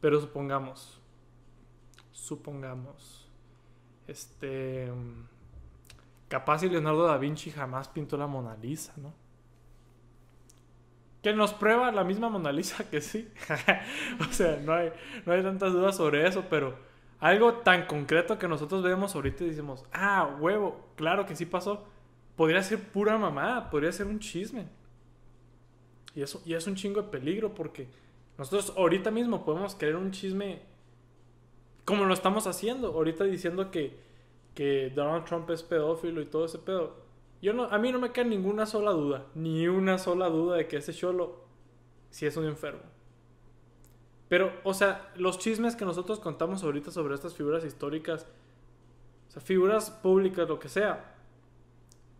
Pero 0.00 0.20
supongamos. 0.20 1.00
Supongamos. 2.12 3.28
Este. 4.06 4.88
Capaz 6.28 6.62
y 6.62 6.68
Leonardo 6.68 7.04
da 7.04 7.18
Vinci 7.18 7.50
jamás 7.50 7.88
pintó 7.88 8.16
la 8.16 8.28
Mona 8.28 8.56
Lisa, 8.56 8.92
¿no? 8.96 9.12
Que 11.22 11.32
nos 11.32 11.54
prueba 11.54 11.92
la 11.92 12.04
misma 12.04 12.28
Mona 12.28 12.52
Lisa 12.52 12.88
que 12.90 13.00
sí. 13.00 13.28
o 14.28 14.32
sea, 14.32 14.56
no 14.56 14.74
hay, 14.74 14.92
no 15.24 15.32
hay 15.32 15.42
tantas 15.42 15.72
dudas 15.72 15.96
sobre 15.96 16.26
eso, 16.26 16.44
pero 16.50 16.76
algo 17.20 17.54
tan 17.54 17.86
concreto 17.86 18.36
que 18.36 18.48
nosotros 18.48 18.82
vemos 18.82 19.14
ahorita 19.14 19.44
y 19.44 19.50
decimos, 19.50 19.84
ah, 19.92 20.36
huevo, 20.40 20.88
claro 20.96 21.24
que 21.24 21.36
sí 21.36 21.46
pasó. 21.46 21.84
Podría 22.34 22.62
ser 22.64 22.80
pura 22.80 23.16
mamá, 23.16 23.70
podría 23.70 23.92
ser 23.92 24.06
un 24.08 24.18
chisme. 24.18 24.66
Y 26.16 26.22
eso 26.22 26.42
y 26.44 26.54
es 26.54 26.66
un 26.66 26.74
chingo 26.74 27.00
de 27.00 27.08
peligro 27.08 27.54
porque 27.54 27.86
nosotros 28.36 28.74
ahorita 28.76 29.12
mismo 29.12 29.44
podemos 29.44 29.76
creer 29.76 29.96
un 29.96 30.10
chisme 30.10 30.62
como 31.84 32.04
lo 32.04 32.14
estamos 32.14 32.48
haciendo. 32.48 32.88
Ahorita 32.88 33.22
diciendo 33.22 33.70
que, 33.70 33.96
que 34.54 34.90
Donald 34.94 35.24
Trump 35.24 35.48
es 35.50 35.62
pedófilo 35.62 36.20
y 36.20 36.26
todo 36.26 36.46
ese 36.46 36.58
pedo. 36.58 36.96
Yo 37.42 37.52
no, 37.52 37.64
a 37.64 37.78
mí 37.78 37.90
no 37.90 37.98
me 37.98 38.12
cae 38.12 38.24
ninguna 38.24 38.66
sola 38.66 38.92
duda, 38.92 39.26
ni 39.34 39.66
una 39.66 39.98
sola 39.98 40.28
duda 40.28 40.56
de 40.56 40.68
que 40.68 40.76
ese 40.76 40.94
cholo 40.94 41.44
sí 42.08 42.24
es 42.24 42.36
un 42.36 42.46
enfermo. 42.46 42.82
Pero, 44.28 44.52
o 44.62 44.72
sea, 44.72 45.12
los 45.16 45.38
chismes 45.38 45.74
que 45.74 45.84
nosotros 45.84 46.20
contamos 46.20 46.62
ahorita 46.62 46.92
sobre 46.92 47.16
estas 47.16 47.34
figuras 47.34 47.64
históricas, 47.64 48.28
o 49.28 49.30
sea, 49.32 49.42
figuras 49.42 49.90
públicas, 49.90 50.48
lo 50.48 50.60
que 50.60 50.68
sea, 50.68 51.16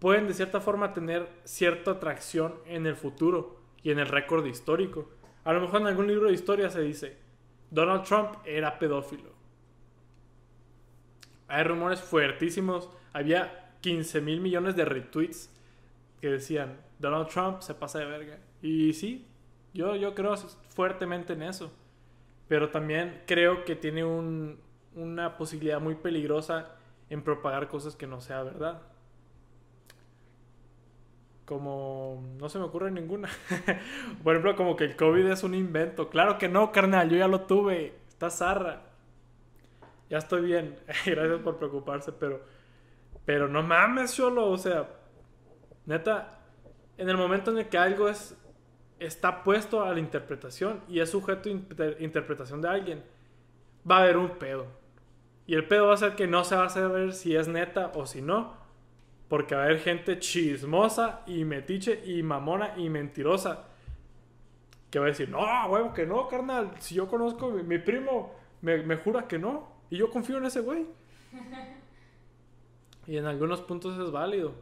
pueden 0.00 0.26
de 0.26 0.34
cierta 0.34 0.60
forma 0.60 0.92
tener 0.92 1.28
cierta 1.44 1.92
atracción 1.92 2.56
en 2.66 2.86
el 2.88 2.96
futuro 2.96 3.60
y 3.84 3.92
en 3.92 4.00
el 4.00 4.08
récord 4.08 4.44
histórico. 4.44 5.08
A 5.44 5.52
lo 5.52 5.60
mejor 5.60 5.82
en 5.82 5.86
algún 5.86 6.08
libro 6.08 6.26
de 6.26 6.34
historia 6.34 6.68
se 6.68 6.80
dice, 6.80 7.16
Donald 7.70 8.02
Trump 8.02 8.34
era 8.44 8.78
pedófilo. 8.80 9.30
Hay 11.46 11.62
rumores 11.62 12.00
fuertísimos, 12.00 12.90
había 13.12 13.61
15 13.82 14.20
mil 14.22 14.40
millones 14.40 14.74
de 14.74 14.86
retweets 14.86 15.50
que 16.20 16.30
decían, 16.30 16.80
Donald 16.98 17.28
Trump 17.28 17.60
se 17.60 17.74
pasa 17.74 17.98
de 17.98 18.06
verga. 18.06 18.38
Y 18.62 18.94
sí, 18.94 19.26
yo, 19.74 19.94
yo 19.96 20.14
creo 20.14 20.34
fuertemente 20.36 21.34
en 21.34 21.42
eso 21.42 21.70
pero 22.52 22.68
también 22.68 23.22
creo 23.26 23.64
que 23.64 23.76
tiene 23.76 24.04
una 24.04 25.38
posibilidad 25.38 25.80
muy 25.80 25.94
peligrosa 25.94 26.72
en 27.08 27.22
propagar 27.22 27.66
cosas 27.66 27.96
que 27.96 28.06
no 28.06 28.20
sea 28.20 28.42
verdad. 28.42 28.82
Como 31.46 32.22
no 32.38 32.50
se 32.50 32.58
me 32.58 32.66
ocurre 32.66 32.90
ninguna. 32.90 33.30
Por 34.22 34.34
ejemplo, 34.34 34.54
como 34.54 34.76
que 34.76 34.84
el 34.84 34.96
COVID 34.96 35.28
es 35.28 35.42
un 35.44 35.54
invento. 35.54 36.10
Claro 36.10 36.36
que 36.36 36.50
no, 36.50 36.72
carnal, 36.72 37.08
yo 37.08 37.16
ya 37.16 37.26
lo 37.26 37.40
tuve. 37.46 37.94
Está 38.10 38.28
zarra. 38.28 38.82
Ya 40.10 40.18
estoy 40.18 40.42
bien. 40.42 40.76
Gracias 41.06 41.40
por 41.40 41.56
preocuparse, 41.56 42.12
pero 42.12 42.42
pero 43.24 43.48
no 43.48 43.62
mames, 43.62 44.10
solo, 44.10 44.50
o 44.50 44.58
sea, 44.58 44.88
neta, 45.86 46.40
en 46.98 47.08
el 47.08 47.16
momento 47.16 47.50
en 47.50 47.58
el 47.58 47.68
que 47.68 47.78
algo 47.78 48.08
es 48.08 48.36
está 49.06 49.42
puesto 49.42 49.82
a 49.82 49.92
la 49.92 49.98
interpretación 49.98 50.80
y 50.88 51.00
es 51.00 51.10
sujeto 51.10 51.48
a 51.48 52.02
interpretación 52.02 52.60
de 52.60 52.68
alguien, 52.68 53.02
va 53.88 53.98
a 53.98 54.02
haber 54.02 54.16
un 54.16 54.30
pedo. 54.30 54.66
Y 55.46 55.54
el 55.54 55.66
pedo 55.66 55.88
va 55.88 55.94
a 55.94 55.96
ser 55.96 56.14
que 56.14 56.26
no 56.26 56.44
se 56.44 56.56
va 56.56 56.66
a 56.66 56.68
saber 56.68 57.12
si 57.12 57.34
es 57.34 57.48
neta 57.48 57.90
o 57.94 58.06
si 58.06 58.22
no. 58.22 58.54
Porque 59.28 59.54
va 59.54 59.62
a 59.62 59.64
haber 59.64 59.80
gente 59.80 60.18
chismosa 60.18 61.22
y 61.26 61.44
metiche 61.44 62.02
y 62.04 62.22
mamona 62.22 62.74
y 62.76 62.88
mentirosa. 62.90 63.64
Que 64.90 64.98
va 64.98 65.06
a 65.06 65.08
decir, 65.08 65.30
no, 65.30 65.40
huevo, 65.68 65.92
que 65.94 66.06
no, 66.06 66.28
carnal. 66.28 66.70
Si 66.78 66.94
yo 66.94 67.08
conozco, 67.08 67.50
mi, 67.50 67.62
mi 67.62 67.78
primo 67.78 68.34
me, 68.60 68.82
me, 68.82 68.96
jura 68.96 69.26
que 69.26 69.38
no. 69.38 69.68
Y 69.90 69.96
yo 69.96 70.10
confío 70.10 70.36
en 70.36 70.44
ese 70.44 70.60
güey. 70.60 70.86
y 73.06 73.16
en 73.16 73.26
algunos 73.26 73.60
puntos 73.60 73.98
es 73.98 74.10
válido. 74.10 74.52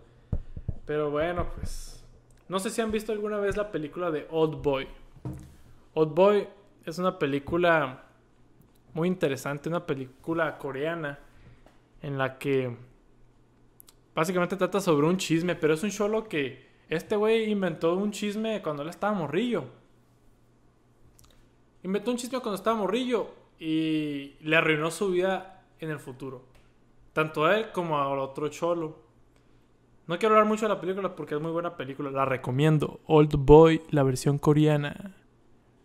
Pero 0.87 1.11
bueno, 1.11 1.47
pues 1.55 2.05
no 2.49 2.59
sé 2.59 2.71
si 2.71 2.81
han 2.81 2.91
visto 2.91 3.13
alguna 3.13 3.39
vez 3.39 3.57
la 3.57 3.71
película 3.71 4.11
de 4.11 4.27
Old 4.31 4.63
Boy. 4.63 4.89
Old 5.95 6.15
Boy 6.15 6.49
es 6.85 6.99
una 6.99 7.19
película 7.19 8.05
muy 8.95 9.09
interesante, 9.09 9.69
una 9.69 9.87
película 9.87 10.59
coreana 10.59 11.19
en 12.03 12.19
la 12.19 12.39
que 12.39 12.77
básicamente 14.15 14.57
trata 14.57 14.81
sobre 14.81 15.07
un 15.07 15.17
chisme, 15.17 15.55
pero 15.55 15.75
es 15.75 15.83
un 15.83 15.91
solo 15.91 16.29
que 16.29 16.69
este 16.89 17.15
güey 17.15 17.51
inventó 17.51 17.95
un 17.95 18.11
chisme 18.11 18.63
cuando 18.63 18.83
él 18.83 18.89
estaba 18.89 19.13
morrillo. 19.13 19.65
Inventó 21.83 22.11
un 22.11 22.17
chisme 22.17 22.41
cuando 22.41 22.57
estaba 22.57 22.77
morrillo 22.77 23.31
y 23.59 24.35
le 24.41 24.57
arruinó 24.57 24.91
su 24.91 25.11
vida 25.11 25.63
en 25.79 25.91
el 25.91 25.99
futuro. 25.99 26.50
Tanto 27.13 27.45
a 27.45 27.57
él 27.57 27.73
como 27.73 27.99
al 27.99 28.19
otro 28.19 28.49
cholo. 28.49 28.99
No 30.07 30.19
quiero 30.19 30.35
hablar 30.35 30.49
mucho 30.49 30.67
de 30.67 30.75
la 30.75 30.81
película 30.81 31.15
porque 31.15 31.35
es 31.35 31.41
muy 31.41 31.53
buena 31.53 31.77
película. 31.77 32.11
La 32.11 32.25
recomiendo. 32.25 33.01
Old 33.07 33.37
Boy, 33.37 33.83
la 33.91 34.03
versión 34.03 34.39
coreana. 34.39 35.17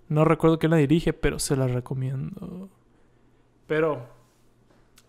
No 0.07 0.25
recuerdo 0.25 0.59
quién 0.59 0.71
la 0.71 0.77
dirige, 0.77 1.13
pero 1.13 1.39
se 1.39 1.55
la 1.55 1.67
recomiendo. 1.67 2.69
Pero 3.67 4.07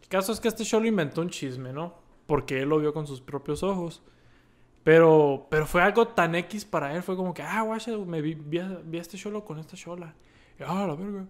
el 0.02 0.08
caso 0.08 0.32
es 0.32 0.40
que 0.40 0.48
este 0.48 0.64
show 0.64 0.80
lo 0.80 0.86
inventó 0.86 1.20
un 1.20 1.30
chisme, 1.30 1.72
¿no? 1.72 1.94
Porque 2.26 2.60
él 2.60 2.68
lo 2.68 2.78
vio 2.78 2.92
con 2.92 3.06
sus 3.06 3.20
propios 3.20 3.62
ojos. 3.62 4.02
Pero, 4.84 5.46
pero 5.50 5.66
fue 5.66 5.82
algo 5.82 6.08
tan 6.08 6.34
X 6.36 6.64
para 6.64 6.94
él. 6.94 7.02
Fue 7.02 7.16
como 7.16 7.34
que, 7.34 7.42
ah, 7.42 7.62
guacha, 7.62 7.96
me 7.98 8.20
vi, 8.20 8.34
vi, 8.34 8.98
este 8.98 9.16
show 9.16 9.44
con 9.44 9.58
esta 9.58 9.76
shola. 9.76 10.14
ah, 10.64 10.86
la 10.86 10.94
verga. 10.94 11.26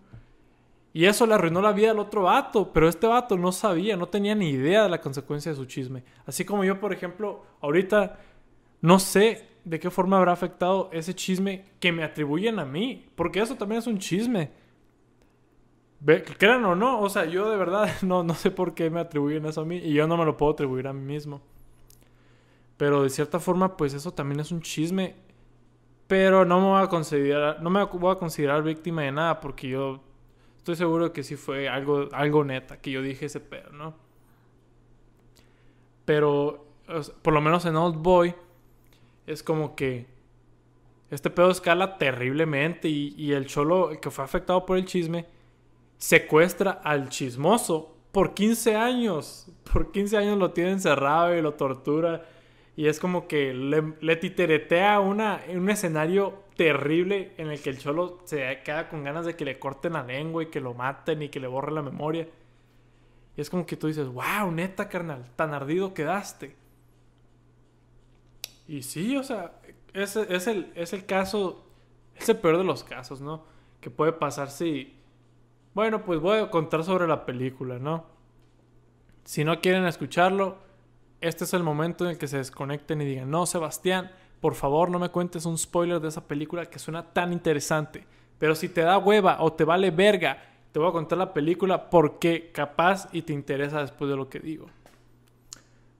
Y 0.96 1.04
eso 1.04 1.26
le 1.26 1.34
arruinó 1.34 1.60
la 1.60 1.72
vida 1.72 1.90
al 1.90 1.98
otro 1.98 2.22
vato, 2.22 2.72
pero 2.72 2.88
este 2.88 3.06
vato 3.06 3.36
no 3.36 3.52
sabía, 3.52 3.98
no 3.98 4.08
tenía 4.08 4.34
ni 4.34 4.48
idea 4.48 4.84
de 4.84 4.88
la 4.88 5.02
consecuencia 5.02 5.52
de 5.52 5.56
su 5.56 5.66
chisme. 5.66 6.02
Así 6.24 6.46
como 6.46 6.64
yo, 6.64 6.80
por 6.80 6.90
ejemplo, 6.90 7.42
ahorita 7.60 8.18
no 8.80 8.98
sé 8.98 9.46
de 9.62 9.78
qué 9.78 9.90
forma 9.90 10.16
habrá 10.16 10.32
afectado 10.32 10.88
ese 10.94 11.14
chisme 11.14 11.66
que 11.80 11.92
me 11.92 12.02
atribuyen 12.02 12.58
a 12.58 12.64
mí, 12.64 13.10
porque 13.14 13.40
eso 13.40 13.56
también 13.56 13.80
es 13.80 13.86
un 13.86 13.98
chisme. 13.98 14.52
Crean 16.38 16.64
o 16.64 16.74
no, 16.74 17.02
o 17.02 17.10
sea, 17.10 17.26
yo 17.26 17.50
de 17.50 17.58
verdad 17.58 17.90
no, 18.00 18.22
no 18.22 18.32
sé 18.32 18.50
por 18.50 18.72
qué 18.72 18.88
me 18.88 19.00
atribuyen 19.00 19.44
eso 19.44 19.60
a 19.60 19.64
mí 19.66 19.76
y 19.76 19.92
yo 19.92 20.06
no 20.06 20.16
me 20.16 20.24
lo 20.24 20.38
puedo 20.38 20.52
atribuir 20.52 20.88
a 20.88 20.94
mí 20.94 21.02
mismo. 21.02 21.42
Pero 22.78 23.02
de 23.02 23.10
cierta 23.10 23.38
forma, 23.38 23.76
pues 23.76 23.92
eso 23.92 24.14
también 24.14 24.40
es 24.40 24.50
un 24.50 24.62
chisme. 24.62 25.14
Pero 26.06 26.46
no 26.46 26.58
me 26.58 26.66
voy 26.68 26.82
a 26.82 26.86
considerar, 26.86 27.60
no 27.60 27.68
me 27.68 27.84
voy 27.84 28.12
a 28.12 28.18
considerar 28.18 28.62
víctima 28.62 29.02
de 29.02 29.12
nada 29.12 29.40
porque 29.40 29.68
yo 29.68 30.05
estoy 30.66 30.74
seguro 30.74 31.12
que 31.12 31.22
sí 31.22 31.36
fue 31.36 31.68
algo, 31.68 32.08
algo 32.10 32.42
neta, 32.42 32.80
que 32.80 32.90
yo 32.90 33.00
dije 33.00 33.26
ese 33.26 33.38
pedo, 33.38 33.70
¿no? 33.70 33.94
Pero, 36.04 36.66
por 37.22 37.32
lo 37.32 37.40
menos 37.40 37.64
en 37.66 37.76
Old 37.76 37.98
Boy, 38.02 38.34
es 39.28 39.44
como 39.44 39.76
que 39.76 40.06
este 41.08 41.30
pedo 41.30 41.52
escala 41.52 41.98
terriblemente 41.98 42.88
y, 42.88 43.32
el 43.32 43.46
cholo 43.46 43.92
que 44.02 44.10
fue 44.10 44.24
afectado 44.24 44.66
por 44.66 44.76
el 44.76 44.86
chisme 44.86 45.26
secuestra 45.98 46.72
al 46.72 47.10
chismoso 47.10 47.94
por 48.10 48.34
15 48.34 48.74
años. 48.74 49.46
Por 49.72 49.92
15 49.92 50.16
años 50.16 50.36
lo 50.36 50.50
tiene 50.50 50.72
encerrado 50.72 51.36
y 51.36 51.42
lo 51.42 51.54
tortura. 51.54 52.26
Y 52.74 52.88
es 52.88 52.98
como 52.98 53.28
que 53.28 53.54
le, 53.54 53.94
le 54.00 54.16
titeretea 54.16 54.98
una, 54.98 55.42
un 55.48 55.70
escenario 55.70 56.42
terrible 56.56 57.34
en 57.36 57.50
el 57.50 57.60
que 57.60 57.70
el 57.70 57.78
cholo 57.78 58.20
se 58.24 58.62
queda 58.64 58.88
con 58.88 59.04
ganas 59.04 59.26
de 59.26 59.36
que 59.36 59.44
le 59.44 59.58
corten 59.58 59.92
la 59.92 60.02
lengua 60.02 60.42
y 60.42 60.46
que 60.46 60.60
lo 60.60 60.74
maten 60.74 61.22
y 61.22 61.28
que 61.28 61.40
le 61.40 61.46
borren 61.46 61.74
la 61.74 61.82
memoria. 61.82 62.28
Y 63.36 63.40
es 63.40 63.50
como 63.50 63.66
que 63.66 63.76
tú 63.76 63.86
dices, 63.86 64.08
wow, 64.08 64.50
neta, 64.50 64.88
carnal, 64.88 65.30
tan 65.36 65.52
ardido 65.52 65.92
quedaste. 65.92 66.56
Y 68.66 68.82
sí, 68.82 69.16
o 69.16 69.22
sea, 69.22 69.60
es, 69.92 70.16
es, 70.16 70.46
el, 70.46 70.72
es 70.74 70.92
el 70.92 71.04
caso, 71.04 71.66
es 72.16 72.28
el 72.28 72.38
peor 72.38 72.58
de 72.58 72.64
los 72.64 72.82
casos, 72.82 73.20
¿no? 73.20 73.44
Que 73.80 73.90
puede 73.90 74.12
pasar 74.12 74.50
si... 74.50 74.94
Bueno, 75.74 76.02
pues 76.04 76.20
voy 76.20 76.38
a 76.38 76.50
contar 76.50 76.82
sobre 76.82 77.06
la 77.06 77.26
película, 77.26 77.78
¿no? 77.78 78.06
Si 79.24 79.44
no 79.44 79.60
quieren 79.60 79.84
escucharlo, 79.84 80.56
este 81.20 81.44
es 81.44 81.52
el 81.52 81.62
momento 81.62 82.04
en 82.04 82.12
el 82.12 82.18
que 82.18 82.28
se 82.28 82.38
desconecten 82.38 83.02
y 83.02 83.04
digan, 83.04 83.30
no, 83.30 83.44
Sebastián, 83.44 84.10
por 84.40 84.54
favor 84.54 84.90
no 84.90 84.98
me 84.98 85.08
cuentes 85.08 85.46
un 85.46 85.58
spoiler 85.58 86.00
de 86.00 86.08
esa 86.08 86.26
película 86.26 86.66
que 86.66 86.78
suena 86.78 87.02
tan 87.02 87.32
interesante. 87.32 88.06
Pero 88.38 88.54
si 88.54 88.68
te 88.68 88.82
da 88.82 88.98
hueva 88.98 89.38
o 89.40 89.52
te 89.52 89.64
vale 89.64 89.90
verga, 89.90 90.38
te 90.72 90.78
voy 90.78 90.88
a 90.88 90.92
contar 90.92 91.18
la 91.18 91.32
película 91.32 91.88
porque 91.88 92.50
capaz 92.52 93.08
y 93.12 93.22
te 93.22 93.32
interesa 93.32 93.80
después 93.80 94.10
de 94.10 94.16
lo 94.16 94.28
que 94.28 94.40
digo. 94.40 94.66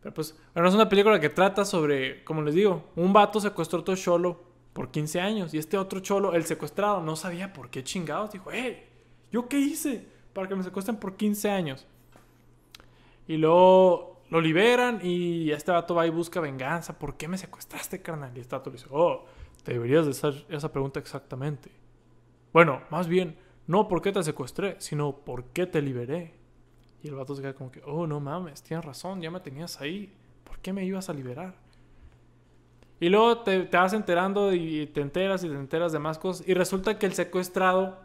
Pero 0.02 0.14
pues, 0.14 0.38
bueno, 0.54 0.68
es 0.68 0.74
una 0.74 0.88
película 0.88 1.18
que 1.18 1.30
trata 1.30 1.64
sobre, 1.64 2.22
como 2.24 2.42
les 2.42 2.54
digo, 2.54 2.84
un 2.94 3.12
vato 3.12 3.40
secuestró 3.40 3.78
a 3.78 3.80
otro 3.80 3.96
cholo 3.96 4.40
por 4.72 4.90
15 4.90 5.20
años 5.20 5.54
y 5.54 5.58
este 5.58 5.78
otro 5.78 6.00
cholo, 6.00 6.34
el 6.34 6.44
secuestrado, 6.44 7.00
no 7.00 7.16
sabía 7.16 7.52
por 7.52 7.70
qué 7.70 7.82
chingados. 7.82 8.32
Dijo, 8.32 8.50
hey, 8.52 8.84
¿yo 9.32 9.48
qué 9.48 9.58
hice 9.58 10.06
para 10.34 10.46
que 10.46 10.54
me 10.54 10.62
secuestren 10.62 10.98
por 10.98 11.16
15 11.16 11.50
años? 11.50 11.86
Y 13.26 13.38
luego 13.38 14.15
lo 14.30 14.40
liberan 14.40 15.00
y 15.02 15.50
este 15.50 15.70
vato 15.70 15.94
va 15.94 16.06
y 16.06 16.10
busca 16.10 16.40
venganza. 16.40 16.98
¿Por 16.98 17.16
qué 17.16 17.28
me 17.28 17.38
secuestraste, 17.38 18.02
carnal? 18.02 18.36
Y 18.36 18.40
este 18.40 18.56
vato 18.56 18.70
le 18.70 18.76
dice, 18.76 18.88
oh, 18.90 19.24
te 19.62 19.72
deberías 19.72 20.04
de 20.04 20.10
hacer 20.12 20.46
esa 20.48 20.72
pregunta 20.72 20.98
exactamente. 20.98 21.70
Bueno, 22.52 22.82
más 22.90 23.06
bien, 23.06 23.36
no 23.66 23.88
por 23.88 24.02
qué 24.02 24.12
te 24.12 24.22
secuestré, 24.22 24.76
sino 24.78 25.12
por 25.12 25.44
qué 25.44 25.66
te 25.66 25.80
liberé. 25.80 26.34
Y 27.02 27.08
el 27.08 27.14
vato 27.14 27.34
se 27.34 27.42
queda 27.42 27.54
como 27.54 27.70
que, 27.70 27.82
oh, 27.84 28.06
no 28.06 28.18
mames, 28.18 28.62
tienes 28.62 28.84
razón, 28.84 29.20
ya 29.20 29.30
me 29.30 29.40
tenías 29.40 29.80
ahí. 29.80 30.12
¿Por 30.44 30.58
qué 30.58 30.72
me 30.72 30.84
ibas 30.84 31.08
a 31.08 31.12
liberar? 31.12 31.54
Y 32.98 33.08
luego 33.10 33.40
te, 33.40 33.64
te 33.64 33.76
vas 33.76 33.92
enterando 33.92 34.52
y 34.54 34.86
te 34.86 35.02
enteras 35.02 35.44
y 35.44 35.48
te 35.48 35.54
enteras 35.54 35.92
de 35.92 35.98
más 35.98 36.18
cosas. 36.18 36.48
Y 36.48 36.54
resulta 36.54 36.98
que 36.98 37.06
el 37.06 37.12
secuestrado, 37.12 38.00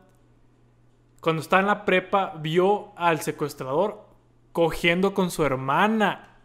cuando 1.22 1.42
está 1.42 1.60
en 1.60 1.68
la 1.68 1.86
prepa, 1.86 2.34
vio 2.40 2.92
al 2.98 3.22
secuestrador 3.22 4.11
cogiendo 4.52 5.14
con 5.14 5.32
su 5.32 5.44
hermana. 5.44 6.38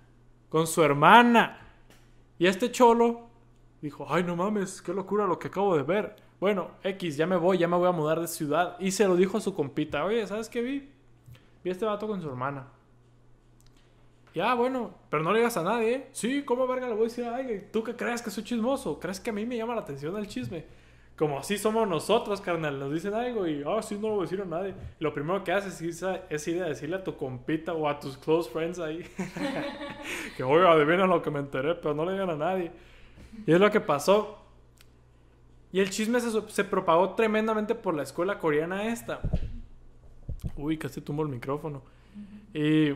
Con 0.48 0.66
su 0.66 0.82
hermana. 0.82 1.58
Y 2.38 2.46
este 2.46 2.70
cholo 2.70 3.28
dijo, 3.80 4.06
ay 4.08 4.24
no 4.24 4.36
mames, 4.36 4.82
qué 4.82 4.92
locura 4.92 5.26
lo 5.26 5.38
que 5.38 5.48
acabo 5.48 5.76
de 5.76 5.82
ver. 5.82 6.16
Bueno, 6.38 6.70
X, 6.82 7.16
ya 7.16 7.26
me 7.26 7.36
voy, 7.36 7.58
ya 7.58 7.68
me 7.68 7.76
voy 7.76 7.88
a 7.88 7.92
mudar 7.92 8.20
de 8.20 8.28
ciudad. 8.28 8.76
Y 8.78 8.90
se 8.90 9.06
lo 9.06 9.16
dijo 9.16 9.38
a 9.38 9.40
su 9.40 9.54
compita, 9.54 10.04
oye, 10.04 10.26
¿sabes 10.26 10.48
qué 10.48 10.60
vi? 10.60 10.90
Vi 11.64 11.70
a 11.70 11.72
este 11.72 11.86
vato 11.86 12.06
con 12.06 12.20
su 12.20 12.28
hermana. 12.28 12.66
Ya, 14.34 14.52
bueno, 14.52 14.90
pero 15.08 15.22
no 15.22 15.32
le 15.32 15.38
digas 15.38 15.56
a 15.56 15.62
nadie, 15.62 15.94
¿eh? 15.94 16.08
Sí, 16.12 16.42
¿cómo 16.44 16.66
verga 16.66 16.88
le 16.88 16.92
voy 16.92 17.06
a 17.06 17.08
decir 17.08 17.24
a 17.24 17.36
alguien? 17.36 17.70
¿Tú 17.72 17.82
que 17.82 17.96
crees 17.96 18.20
que 18.20 18.30
soy 18.30 18.44
chismoso? 18.44 19.00
¿Crees 19.00 19.18
que 19.18 19.30
a 19.30 19.32
mí 19.32 19.46
me 19.46 19.56
llama 19.56 19.74
la 19.74 19.80
atención 19.80 20.14
el 20.18 20.28
chisme? 20.28 20.66
Como 21.16 21.38
así 21.38 21.56
somos 21.56 21.88
nosotros, 21.88 22.42
carnal. 22.42 22.78
Nos 22.78 22.92
dicen 22.92 23.14
algo 23.14 23.46
y, 23.46 23.62
ah, 23.66 23.82
sí, 23.82 23.94
no 23.94 24.08
lo 24.08 24.14
voy 24.16 24.20
a 24.20 24.22
decir 24.24 24.42
a 24.42 24.44
nadie. 24.44 24.74
lo 25.00 25.14
primero 25.14 25.42
que 25.42 25.52
haces 25.52 25.80
es, 25.80 26.48
ir 26.48 26.62
a 26.62 26.68
decirle 26.68 26.96
a 26.96 27.04
tu 27.04 27.16
compita 27.16 27.72
o 27.72 27.88
a 27.88 27.98
tus 27.98 28.18
close 28.18 28.50
friends 28.50 28.78
ahí. 28.78 29.02
que, 30.36 30.42
oiga, 30.42 30.72
adivina 30.72 31.06
lo 31.06 31.22
que 31.22 31.30
me 31.30 31.38
enteré, 31.38 31.74
pero 31.74 31.94
no 31.94 32.04
le 32.04 32.12
digan 32.12 32.30
a 32.30 32.36
nadie. 32.36 32.70
Y 33.46 33.52
es 33.52 33.58
lo 33.58 33.70
que 33.70 33.80
pasó. 33.80 34.42
Y 35.72 35.80
el 35.80 35.88
chisme 35.88 36.20
se, 36.20 36.30
se 36.48 36.64
propagó 36.64 37.14
tremendamente 37.14 37.74
por 37.74 37.94
la 37.94 38.02
escuela 38.02 38.38
coreana 38.38 38.88
esta. 38.88 39.20
Uy, 40.56 40.76
casi 40.76 41.00
tumbo 41.00 41.22
el 41.22 41.30
micrófono. 41.30 41.82
Y, 42.52 42.90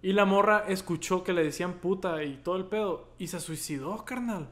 y 0.00 0.12
la 0.12 0.24
morra 0.24 0.64
escuchó 0.68 1.22
que 1.22 1.34
le 1.34 1.44
decían 1.44 1.74
puta 1.74 2.24
y 2.24 2.36
todo 2.36 2.56
el 2.56 2.64
pedo. 2.64 3.08
Y 3.18 3.26
se 3.26 3.40
suicidó, 3.40 4.06
carnal 4.06 4.48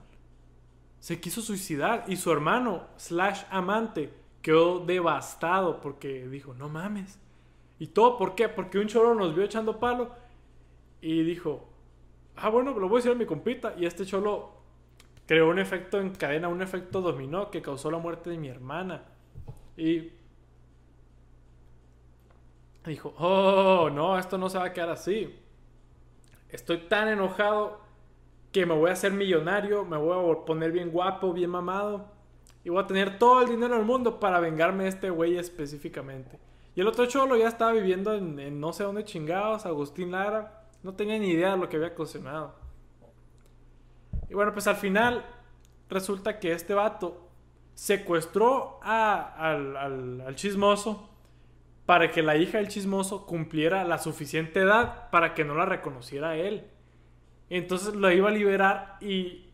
se 1.07 1.21
quiso 1.21 1.41
suicidar 1.41 2.05
y 2.09 2.17
su 2.17 2.33
hermano, 2.33 2.83
slash 2.97 3.45
amante, 3.51 4.13
quedó 4.43 4.81
devastado 4.81 5.81
porque 5.81 6.27
dijo, 6.27 6.53
no 6.53 6.69
mames. 6.69 7.21
¿Y 7.79 7.87
todo 7.87 8.19
por 8.19 8.35
qué? 8.35 8.49
Porque 8.49 8.81
un 8.81 8.89
cholo 8.89 9.15
nos 9.15 9.33
vio 9.33 9.45
echando 9.45 9.79
palo 9.79 10.11
y 11.01 11.23
dijo, 11.23 11.69
ah, 12.35 12.49
bueno, 12.49 12.73
lo 12.73 12.89
voy 12.89 12.97
a 12.97 12.99
decir 12.99 13.13
a 13.13 13.15
mi 13.15 13.25
compita. 13.25 13.75
Y 13.79 13.87
este 13.87 14.05
cholo 14.05 14.51
creó 15.27 15.49
un 15.49 15.61
efecto 15.61 16.01
en 16.01 16.11
cadena, 16.11 16.49
un 16.49 16.61
efecto 16.61 17.01
dominó 17.01 17.53
que 17.53 17.63
causó 17.63 17.89
la 17.89 17.99
muerte 17.99 18.31
de 18.31 18.39
mi 18.39 18.49
hermana. 18.49 19.05
Y 19.77 20.11
dijo, 22.85 23.15
oh, 23.19 23.91
no, 23.91 24.19
esto 24.19 24.39
no 24.39 24.51
se 24.51 24.59
va 24.59 24.65
a 24.65 24.73
quedar 24.73 24.91
así. 24.91 25.39
Estoy 26.49 26.79
tan 26.89 27.07
enojado 27.07 27.86
que 28.57 28.65
me 28.65 28.75
voy 28.75 28.89
a 28.89 28.95
hacer 28.95 29.13
millonario, 29.13 29.85
me 29.85 29.99
voy 29.99 30.33
a 30.33 30.45
poner 30.47 30.73
bien 30.73 30.91
guapo, 30.91 31.35
bien 31.35 31.51
mamado. 31.51 32.07
Y 32.65 32.71
voy 32.71 32.83
a 32.83 32.87
tener 32.87 33.19
todo 33.19 33.43
el 33.43 33.51
dinero 33.51 33.77
del 33.77 33.85
mundo 33.85 34.19
para 34.19 34.41
vengarme 34.41 34.85
de 34.85 34.89
este 34.89 35.11
güey 35.11 35.37
específicamente. 35.37 36.41
Y 36.75 36.81
el 36.81 36.87
otro 36.87 37.05
cholo 37.05 37.37
ya 37.37 37.49
estaba 37.49 37.73
viviendo 37.73 38.15
en, 38.15 38.59
no 38.59 38.73
sé 38.73 38.85
dónde 38.85 39.05
chingados, 39.05 39.67
Agustín 39.67 40.13
Lara. 40.13 40.65
No 40.83 40.95
tenía 40.95 41.19
ni 41.19 41.29
idea 41.29 41.51
de 41.51 41.59
lo 41.59 41.69
que 41.69 41.77
había 41.77 41.89
ocasionado. 41.89 42.55
Y 44.31 44.33
bueno, 44.33 44.55
pues 44.55 44.67
al 44.69 44.77
final 44.77 45.27
resulta 45.91 46.39
que 46.41 46.53
este 46.53 46.73
vato 46.73 47.29
secuestró 47.75 48.81
al, 48.83 49.77
al 49.77 50.35
chismoso 50.35 51.11
para 51.85 52.11
que 52.11 52.23
la 52.23 52.39
hija 52.39 52.57
del 52.57 52.69
chismoso 52.69 53.27
cumpliera 53.27 53.85
la 53.85 53.99
suficiente 53.99 54.61
edad 54.61 55.11
para 55.11 55.35
que 55.35 55.45
no 55.45 55.55
la 55.57 55.67
reconociera 55.67 56.37
él. 56.37 56.71
Entonces 57.49 57.95
lo 57.95 58.11
iba 58.11 58.29
a 58.29 58.33
liberar 58.33 58.97
y 59.01 59.47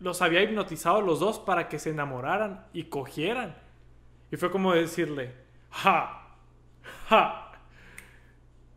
los 0.00 0.20
había 0.22 0.42
hipnotizado 0.42 1.00
los 1.00 1.20
dos 1.20 1.38
para 1.38 1.68
que 1.68 1.78
se 1.78 1.90
enamoraran 1.90 2.66
y 2.72 2.84
cogieran. 2.84 3.56
Y 4.30 4.36
fue 4.36 4.50
como 4.50 4.72
decirle, 4.72 5.34
ja, 5.70 6.36
ja, 7.08 7.52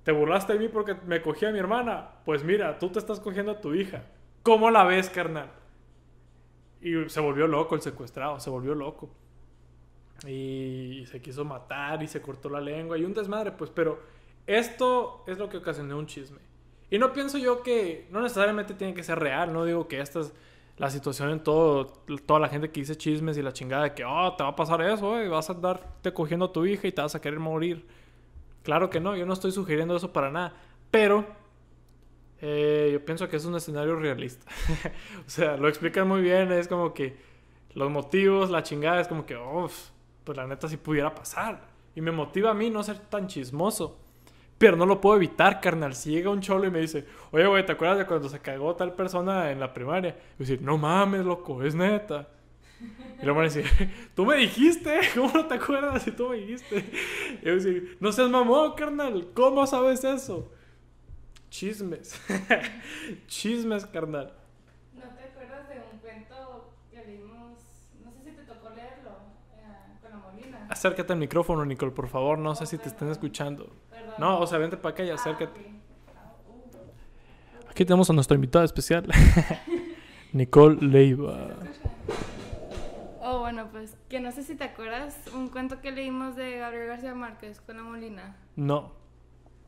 ¿te 0.03 0.11
burlaste 0.11 0.53
de 0.53 0.59
mí 0.59 0.67
porque 0.69 0.95
me 1.05 1.21
cogí 1.21 1.45
a 1.45 1.51
mi 1.51 1.59
hermana? 1.59 2.09
Pues 2.25 2.43
mira, 2.43 2.77
tú 2.77 2.89
te 2.89 2.99
estás 2.99 3.19
cogiendo 3.19 3.53
a 3.53 3.61
tu 3.61 3.73
hija. 3.73 4.03
¿Cómo 4.43 4.69
la 4.69 4.83
ves, 4.83 5.09
carnal? 5.09 5.51
Y 6.81 7.09
se 7.09 7.19
volvió 7.19 7.47
loco 7.47 7.75
el 7.75 7.81
secuestrado, 7.81 8.39
se 8.39 8.49
volvió 8.49 8.75
loco. 8.75 9.09
Y 10.27 11.03
se 11.07 11.21
quiso 11.21 11.45
matar 11.45 12.03
y 12.03 12.07
se 12.07 12.21
cortó 12.21 12.49
la 12.49 12.61
lengua 12.61 12.97
y 12.97 13.03
un 13.03 13.13
desmadre, 13.13 13.51
pues, 13.51 13.69
pero 13.69 14.01
esto 14.45 15.23
es 15.27 15.37
lo 15.37 15.49
que 15.49 15.57
ocasionó 15.57 15.97
un 15.97 16.07
chisme. 16.07 16.48
Y 16.91 16.97
no 16.97 17.13
pienso 17.13 17.37
yo 17.37 17.61
que 17.61 18.07
no 18.11 18.21
necesariamente 18.21 18.73
tiene 18.73 18.93
que 18.93 19.03
ser 19.03 19.19
real, 19.19 19.53
no 19.53 19.65
digo 19.65 19.87
que 19.87 20.01
esta 20.01 20.21
es 20.21 20.33
la 20.77 20.89
situación 20.89 21.29
en 21.29 21.41
todo, 21.41 21.85
toda 22.25 22.39
la 22.39 22.47
gente 22.47 22.71
que 22.71 22.79
dice 22.79 22.95
chismes 22.95 23.37
y 23.37 23.41
la 23.41 23.51
chingada 23.51 23.83
de 23.83 23.93
que, 23.93 24.05
oh, 24.05 24.33
te 24.35 24.43
va 24.43 24.49
a 24.49 24.55
pasar 24.55 24.81
eso, 24.81 25.21
y 25.21 25.27
vas 25.27 25.49
a 25.49 25.53
andarte 25.53 26.13
cogiendo 26.13 26.45
a 26.45 26.53
tu 26.53 26.65
hija 26.65 26.87
y 26.87 26.91
te 26.91 27.01
vas 27.01 27.13
a 27.15 27.21
querer 27.21 27.39
morir. 27.39 27.85
Claro 28.63 28.89
que 28.89 28.99
no, 28.99 29.15
yo 29.15 29.25
no 29.25 29.33
estoy 29.33 29.51
sugiriendo 29.51 29.95
eso 29.95 30.13
para 30.13 30.31
nada, 30.31 30.53
pero 30.89 31.25
eh, 32.41 32.89
yo 32.93 33.03
pienso 33.03 33.27
que 33.27 33.35
es 33.35 33.45
un 33.45 33.55
escenario 33.55 33.95
realista. 33.97 34.49
o 35.27 35.29
sea, 35.29 35.57
lo 35.57 35.67
explican 35.67 36.07
muy 36.07 36.21
bien, 36.21 36.51
es 36.51 36.67
como 36.67 36.93
que 36.93 37.17
los 37.73 37.91
motivos, 37.91 38.49
la 38.49 38.63
chingada, 38.63 39.01
es 39.01 39.07
como 39.07 39.25
que, 39.25 39.35
oh, 39.35 39.69
pues 40.23 40.37
la 40.37 40.47
neta 40.47 40.67
sí 40.67 40.77
pudiera 40.77 41.13
pasar. 41.13 41.67
Y 41.95 42.01
me 42.01 42.11
motiva 42.11 42.51
a 42.51 42.53
mí 42.53 42.69
no 42.69 42.83
ser 42.83 42.99
tan 42.99 43.27
chismoso. 43.27 43.97
Pero 44.59 44.75
no 44.75 44.85
lo 44.85 45.01
puedo 45.01 45.15
evitar, 45.15 45.61
carnal. 45.61 45.95
Si 45.95 46.11
llega 46.11 46.29
un 46.29 46.41
cholo 46.41 46.67
y 46.67 46.69
me 46.69 46.81
dice, 46.81 47.05
oye, 47.31 47.47
güey, 47.47 47.65
¿te 47.65 47.71
acuerdas 47.71 47.97
de 47.97 48.05
cuando 48.05 48.29
se 48.29 48.39
cagó 48.39 48.75
tal 48.75 48.93
persona 48.93 49.51
en 49.51 49.59
la 49.59 49.73
primaria? 49.73 50.15
Y 50.35 50.39
decir, 50.39 50.61
no 50.61 50.77
mames, 50.77 51.25
loco, 51.25 51.63
es 51.63 51.73
neta. 51.73 52.27
Y 53.21 53.25
luego 53.25 53.39
me 53.39 53.45
decía, 53.49 53.63
tú 54.15 54.25
me 54.25 54.35
dijiste, 54.35 54.99
¿cómo 55.15 55.31
no 55.33 55.45
te 55.47 55.55
acuerdas 55.55 56.03
si 56.03 56.11
tú 56.11 56.29
me 56.29 56.35
dijiste? 56.37 56.85
Y 57.41 57.45
yo 57.45 57.55
decía, 57.55 57.81
no 58.01 58.11
seas 58.11 58.29
mamón, 58.29 58.73
carnal, 58.75 59.29
¿cómo 59.33 59.65
sabes 59.65 60.03
eso? 60.03 60.51
Chismes. 61.49 62.19
Chismes, 63.27 63.85
carnal. 63.85 64.33
¿No 64.93 65.01
te 65.15 65.23
acuerdas 65.23 65.67
de 65.69 65.75
un 65.91 65.99
cuento 65.99 66.73
que 66.91 67.03
leímos? 67.05 67.57
No 68.03 68.11
sé 68.11 68.23
si 68.23 68.31
te 68.31 68.43
tocó 68.43 68.69
leerlo 68.69 69.11
eh, 69.55 69.97
con 70.01 70.11
la 70.11 70.17
Molina. 70.17 70.67
Acércate 70.69 71.13
al 71.13 71.19
micrófono, 71.19 71.65
Nicole, 71.65 71.91
por 71.91 72.07
favor, 72.07 72.37
no 72.37 72.55
sé 72.55 72.65
si 72.65 72.77
te 72.77 72.89
estén 72.89 73.07
perdón. 73.07 73.11
escuchando. 73.13 73.75
No, 74.19 74.39
o 74.39 74.47
sea, 74.47 74.57
vente 74.57 74.77
para 74.77 74.93
acá 74.93 75.03
y 75.03 75.09
acércate. 75.09 75.61
Ah. 76.15 76.33
Aquí 77.69 77.85
tenemos 77.85 78.09
a 78.09 78.13
nuestra 78.13 78.35
invitada 78.35 78.65
especial, 78.65 79.07
Nicole 80.33 80.77
Leiva. 80.81 81.55
Oh, 83.21 83.39
bueno, 83.39 83.67
pues 83.71 83.95
que 84.09 84.19
no 84.19 84.31
sé 84.31 84.43
si 84.43 84.55
te 84.55 84.63
acuerdas 84.63 85.15
un 85.33 85.49
cuento 85.49 85.81
que 85.81 85.91
leímos 85.91 86.35
de 86.35 86.57
Gabriel 86.57 86.87
García 86.87 87.13
Márquez 87.13 87.61
con 87.61 87.77
la 87.77 87.83
Molina, 87.83 88.35
No, 88.55 88.93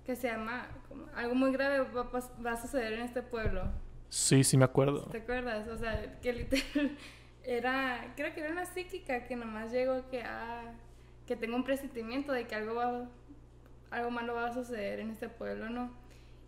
que 0.05 0.15
se 0.15 0.27
llama 0.29 0.67
como, 0.89 1.05
Algo 1.15 1.35
muy 1.35 1.51
grave 1.51 1.79
va, 1.79 2.01
a 2.01 2.11
pas- 2.11 2.31
va 2.43 2.53
a 2.53 2.61
suceder 2.61 2.93
en 2.93 3.01
este 3.01 3.21
pueblo. 3.21 3.63
sí, 4.09 4.43
sí 4.43 4.57
me 4.57 4.65
acuerdo. 4.65 5.03
¿Te 5.11 5.19
acuerdas? 5.19 5.67
O 5.67 5.77
sea, 5.77 6.19
que 6.21 6.33
literal 6.33 6.97
era, 7.43 8.13
creo 8.15 8.33
que 8.33 8.39
era 8.41 8.51
una 8.51 8.65
psíquica 8.65 9.25
que 9.27 9.35
nomás 9.35 9.71
llegó 9.71 10.09
que, 10.09 10.23
ah, 10.23 10.63
que 11.27 11.35
tengo 11.35 11.55
un 11.55 11.63
presentimiento 11.63 12.31
de 12.31 12.47
que 12.47 12.55
algo 12.55 12.73
va, 12.75 13.05
algo 13.91 14.09
malo 14.09 14.33
va 14.33 14.47
a 14.47 14.53
suceder 14.53 14.99
en 14.99 15.11
este 15.11 15.29
pueblo, 15.29 15.69
¿no? 15.69 15.91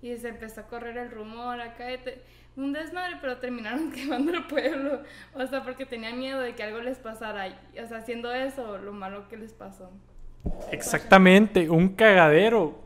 Y 0.01 0.15
se 0.17 0.29
empezó 0.29 0.62
a 0.62 0.67
correr 0.67 0.97
el 0.97 1.12
rumor 1.12 1.62
acá, 1.62 1.86
de 1.86 2.21
un 2.56 2.73
desmadre, 2.73 3.17
pero 3.21 3.38
terminaron 3.38 3.91
quemando 3.93 4.34
el 4.34 4.45
pueblo, 4.45 5.01
o 5.34 5.47
sea, 5.47 5.63
porque 5.63 5.86
tenían 5.86 6.17
miedo 6.17 6.39
de 6.39 6.56
que 6.56 6.63
algo 6.63 6.79
les 6.79 6.97
pasara, 6.97 7.47
o 7.82 7.88
sea, 7.88 7.97
haciendo 7.97 8.32
eso, 8.34 8.77
lo 8.77 8.93
malo 8.93 9.27
que 9.29 9.38
les 9.38 9.53
pasó. 9.53 9.91
Exactamente, 10.71 11.69
un 11.69 11.89
cagadero. 11.89 12.82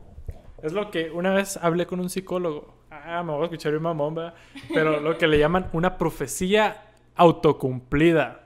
Es 0.62 0.74
lo 0.74 0.92
que 0.92 1.12
una 1.12 1.34
vez 1.34 1.58
hablé 1.58 1.86
con 1.86 2.00
un 2.00 2.10
psicólogo. 2.10 2.76
Ah, 2.90 3.24
me 3.24 3.32
voy 3.32 3.42
a 3.42 3.46
escuchar 3.46 3.76
un 3.76 3.84
mamón, 3.84 4.16
¿verdad? 4.16 4.34
Pero 4.74 5.00
lo 5.00 5.18
que 5.18 5.28
le 5.28 5.40
llaman 5.40 5.70
una 5.74 5.98
profecía 5.98 6.84
autocumplida. 7.16 8.44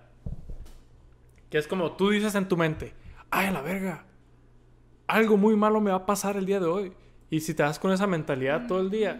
Que 1.50 1.58
es 1.58 1.68
como 1.68 1.94
tú 1.94 2.10
dices 2.10 2.36
en 2.36 2.48
tu 2.48 2.58
mente, 2.58 2.94
ay, 3.30 3.52
la 3.52 3.62
verga, 3.62 4.06
algo 5.12 5.38
muy 5.38 5.56
malo 5.56 5.82
me 5.82 5.92
va 5.92 5.98
a 5.98 6.06
pasar 6.06 6.38
el 6.38 6.46
día 6.46 6.60
de 6.60 6.66
hoy. 6.66 6.94
Y 7.30 7.40
si 7.42 7.54
te 7.54 7.64
das 7.64 7.80
con 7.80 7.92
esa 7.92 8.08
mentalidad 8.08 8.68
todo 8.68 8.80
el 8.80 8.90
día, 8.90 9.20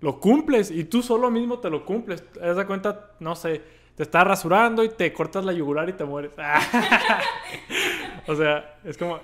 lo 0.00 0.20
cumples 0.20 0.70
y 0.70 0.84
tú 0.84 1.02
solo 1.02 1.30
mismo 1.30 1.58
te 1.58 1.70
lo 1.70 1.84
cumples. 1.84 2.24
Te 2.32 2.40
das 2.40 2.64
cuenta, 2.66 3.12
no 3.20 3.34
sé, 3.34 3.62
te 3.94 4.02
estás 4.02 4.24
rasurando 4.24 4.82
y 4.84 4.88
te 4.88 5.12
cortas 5.12 5.44
la 5.44 5.52
yugular 5.52 5.88
y 5.88 5.92
te 5.92 6.04
mueres. 6.04 6.32
o 8.26 8.34
sea, 8.34 8.78
es 8.84 8.96
como. 8.96 9.20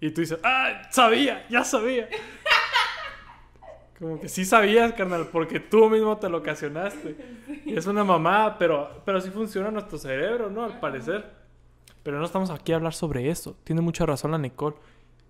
Y 0.00 0.10
tú 0.10 0.22
dices, 0.22 0.38
¡ah! 0.42 0.82
Sabía, 0.90 1.46
ya 1.48 1.62
sabía. 1.62 2.08
Como 3.98 4.18
que 4.18 4.30
sí 4.30 4.46
sabías, 4.46 4.94
carnal, 4.94 5.28
porque 5.30 5.60
tú 5.60 5.90
mismo 5.90 6.16
te 6.16 6.28
lo 6.30 6.38
ocasionaste. 6.38 7.16
Y 7.66 7.76
es 7.76 7.86
una 7.86 8.02
mamada, 8.02 8.56
pero, 8.56 9.02
pero 9.04 9.20
sí 9.20 9.30
funciona 9.30 9.70
nuestro 9.70 9.98
cerebro, 9.98 10.48
¿no? 10.48 10.64
Al 10.64 10.80
parecer. 10.80 11.30
Pero 12.02 12.18
no 12.18 12.24
estamos 12.24 12.48
aquí 12.48 12.72
a 12.72 12.76
hablar 12.76 12.94
sobre 12.94 13.28
eso. 13.28 13.56
Tiene 13.62 13.82
mucha 13.82 14.06
razón 14.06 14.30
la 14.30 14.38
Nicole. 14.38 14.76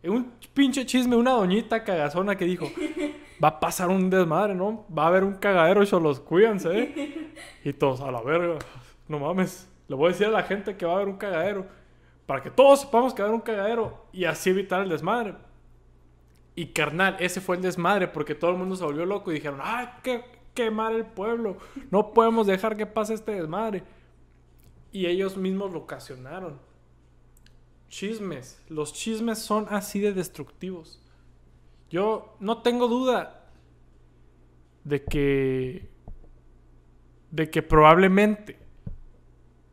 Un 0.03 0.33
pinche 0.55 0.87
chisme, 0.87 1.15
una 1.15 1.33
doñita 1.33 1.85
cagazona 1.85 2.37
que 2.37 2.47
dijo, 2.47 2.67
va 3.43 3.49
a 3.49 3.61
pasar 3.61 3.89
un 3.91 4.09
desmadre, 4.09 4.55
¿no? 4.55 4.87
Va 4.97 5.05
a 5.05 5.07
haber 5.09 5.25
un 5.25 5.35
cagadero, 5.35 5.83
los 6.01 6.21
cuídense, 6.21 6.79
¿eh? 6.79 7.35
Y 7.65 7.73
todos, 7.73 8.01
a 8.01 8.11
la 8.11 8.23
verga, 8.23 8.59
no 9.09 9.19
mames. 9.19 9.69
Le 9.89 9.97
voy 9.97 10.07
a 10.07 10.13
decir 10.13 10.27
a 10.27 10.31
la 10.31 10.43
gente 10.43 10.77
que 10.77 10.87
va 10.87 10.93
a 10.93 10.97
haber 10.97 11.09
un 11.09 11.17
cagadero. 11.17 11.67
Para 12.27 12.43
que 12.43 12.51
todos 12.51 12.83
sepamos 12.83 13.13
que 13.13 13.23
va 13.23 13.27
a 13.27 13.29
haber 13.29 13.41
un 13.41 13.45
cagadero 13.45 14.07
y 14.13 14.25
así 14.25 14.51
evitar 14.51 14.83
el 14.83 14.89
desmadre. 14.89 15.35
Y 16.55 16.67
carnal, 16.67 17.17
ese 17.19 17.41
fue 17.41 17.57
el 17.57 17.63
desmadre 17.63 18.09
porque 18.09 18.35
todo 18.35 18.53
el 18.53 18.57
mundo 18.57 18.77
se 18.77 18.85
volvió 18.85 19.05
loco 19.05 19.31
y 19.31 19.35
dijeron, 19.35 19.61
¡ay, 19.63 19.89
que 20.03 20.25
quemar 20.55 20.93
el 20.93 21.07
pueblo! 21.07 21.57
No 21.91 22.13
podemos 22.13 22.47
dejar 22.47 22.77
que 22.77 22.87
pase 22.87 23.15
este 23.15 23.33
desmadre. 23.33 23.83
Y 24.93 25.07
ellos 25.07 25.37
mismos 25.37 25.73
lo 25.73 25.81
ocasionaron. 25.81 26.59
Chismes. 27.91 28.63
Los 28.69 28.95
chismes 28.95 29.39
son 29.39 29.67
así 29.69 30.01
de 30.01 30.15
destructivos. 30.15 31.03
Yo 31.91 32.37
no 32.41 32.63
tengo 32.63 32.89
duda 32.89 33.51
de 34.85 35.05
que 35.05 35.91
de 37.31 37.51
que 37.51 37.63
probablemente 37.63 38.59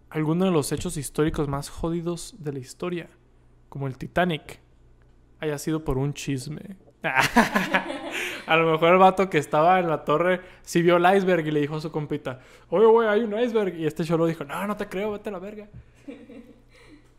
alguno 0.09 0.45
de 0.45 0.51
los 0.51 0.71
hechos 0.71 0.97
históricos 0.97 1.47
más 1.47 1.69
jodidos 1.69 2.35
de 2.39 2.53
la 2.53 2.59
historia, 2.59 3.09
como 3.69 3.87
el 3.87 3.97
Titanic, 3.97 4.59
haya 5.39 5.57
sido 5.57 5.83
por 5.83 5.97
un 5.97 6.13
chisme. 6.13 6.77
a 7.03 8.57
lo 8.57 8.71
mejor 8.71 8.93
el 8.93 8.97
vato 8.97 9.29
que 9.29 9.37
estaba 9.37 9.79
en 9.79 9.89
la 9.89 10.03
torre 10.03 10.41
sí 10.63 10.81
vio 10.81 10.97
el 10.97 11.17
iceberg 11.17 11.47
y 11.47 11.51
le 11.51 11.61
dijo 11.61 11.75
a 11.75 11.81
su 11.81 11.91
compita, 11.91 12.39
oye, 12.69 12.85
güey, 12.85 13.07
hay 13.07 13.21
un 13.21 13.39
iceberg. 13.39 13.75
Y 13.77 13.85
este 13.85 14.03
cholo 14.03 14.25
dijo, 14.25 14.43
no, 14.43 14.65
no 14.65 14.75
te 14.75 14.87
creo, 14.87 15.11
vete 15.11 15.29
a 15.29 15.33
la 15.33 15.39
verga. 15.39 15.69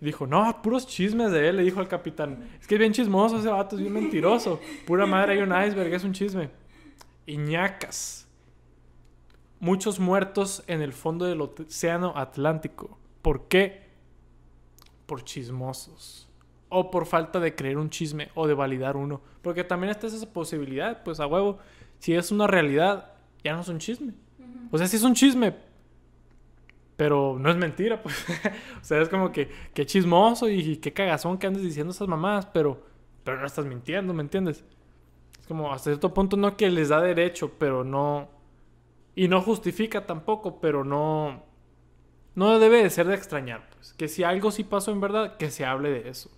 Y 0.01 0.05
dijo, 0.05 0.27
no, 0.27 0.63
puros 0.63 0.87
chismes 0.87 1.33
de 1.33 1.49
él, 1.49 1.57
le 1.57 1.65
dijo 1.65 1.81
al 1.81 1.89
capitán. 1.89 2.49
Es 2.61 2.67
que 2.67 2.77
es 2.77 2.79
bien 2.79 2.93
chismoso 2.93 3.39
ese 3.39 3.49
vato, 3.49 3.75
es 3.77 3.83
bien 3.83 3.93
mentiroso. 3.93 4.61
Pura 4.87 5.07
madre, 5.07 5.33
hay 5.33 5.39
un 5.39 5.49
iceberg, 5.51 5.93
es 5.93 6.05
un 6.05 6.13
chisme. 6.13 6.51
Iñacas. 7.27 8.29
Muchos 9.59 9.99
muertos 9.99 10.63
en 10.69 10.83
el 10.83 10.93
fondo 10.93 11.25
del 11.25 11.41
océano 11.41 12.13
Atlántico. 12.17 12.97
¿Por 13.23 13.49
qué? 13.49 13.89
Por 15.07 15.25
chismosos. 15.25 16.29
O 16.69 16.93
por 16.93 17.07
falta 17.07 17.41
de 17.41 17.57
creer 17.57 17.77
un 17.77 17.91
chisme 17.91 18.29
o 18.37 18.47
de 18.47 18.55
validar 18.55 18.97
uno. 18.97 19.21
Porque 19.43 19.65
también 19.65 19.91
está 19.91 20.07
esa 20.07 20.33
posibilidad, 20.33 21.03
pues 21.03 21.19
a 21.19 21.27
huevo. 21.27 21.59
Si 21.99 22.15
es 22.15 22.31
una 22.31 22.47
realidad, 22.47 23.15
ya 23.43 23.55
no 23.55 23.63
es 23.63 23.69
un 23.69 23.79
chisme. 23.79 24.13
O 24.71 24.79
sea, 24.79 24.87
sí 24.87 24.97
es 24.97 25.03
un 25.03 25.15
chisme, 25.15 25.55
pero 26.99 27.37
no 27.39 27.49
es 27.49 27.57
mentira, 27.57 28.03
pues. 28.03 28.27
o 28.83 28.85
sea, 28.85 29.01
es 29.01 29.09
como 29.09 29.31
que 29.31 29.49
qué 29.73 29.87
chismoso 29.87 30.49
y, 30.49 30.79
qué 30.79 30.93
cagazón 30.93 31.39
que 31.39 31.47
andes 31.47 31.63
diciendo 31.63 31.93
esas 31.93 32.09
mamadas, 32.09 32.47
pero, 32.47 32.83
pero 33.23 33.41
no 33.41 33.47
estás 33.47 33.65
mintiendo, 33.65 34.13
¿me 34.13 34.23
entiendes? 34.23 34.65
Es 35.41 35.47
como 35.47 35.73
hasta 35.73 35.91
cierto 35.91 36.13
punto 36.13 36.37
no 36.37 36.57
que 36.57 36.69
les 36.69 36.89
da 36.89 37.01
derecho, 37.01 37.53
pero 37.57 37.85
no... 37.85 38.29
Y 39.15 39.29
no 39.29 39.41
justifica 39.43 40.07
tampoco, 40.07 40.61
pero 40.61 40.83
no... 40.83 41.45
No 42.35 42.59
debe 42.59 42.83
de 42.83 42.91
ser 42.91 43.07
de 43.07 43.15
extrañar, 43.15 43.71
pues. 43.71 43.93
Que 43.93 44.09
si 44.09 44.25
algo 44.25 44.51
sí 44.51 44.65
pasó 44.65 44.91
en 44.91 45.01
verdad, 45.01 45.37
que 45.37 45.53
se 45.53 45.65
hable 45.65 45.91
de 45.91 46.09
eso. 46.09 46.31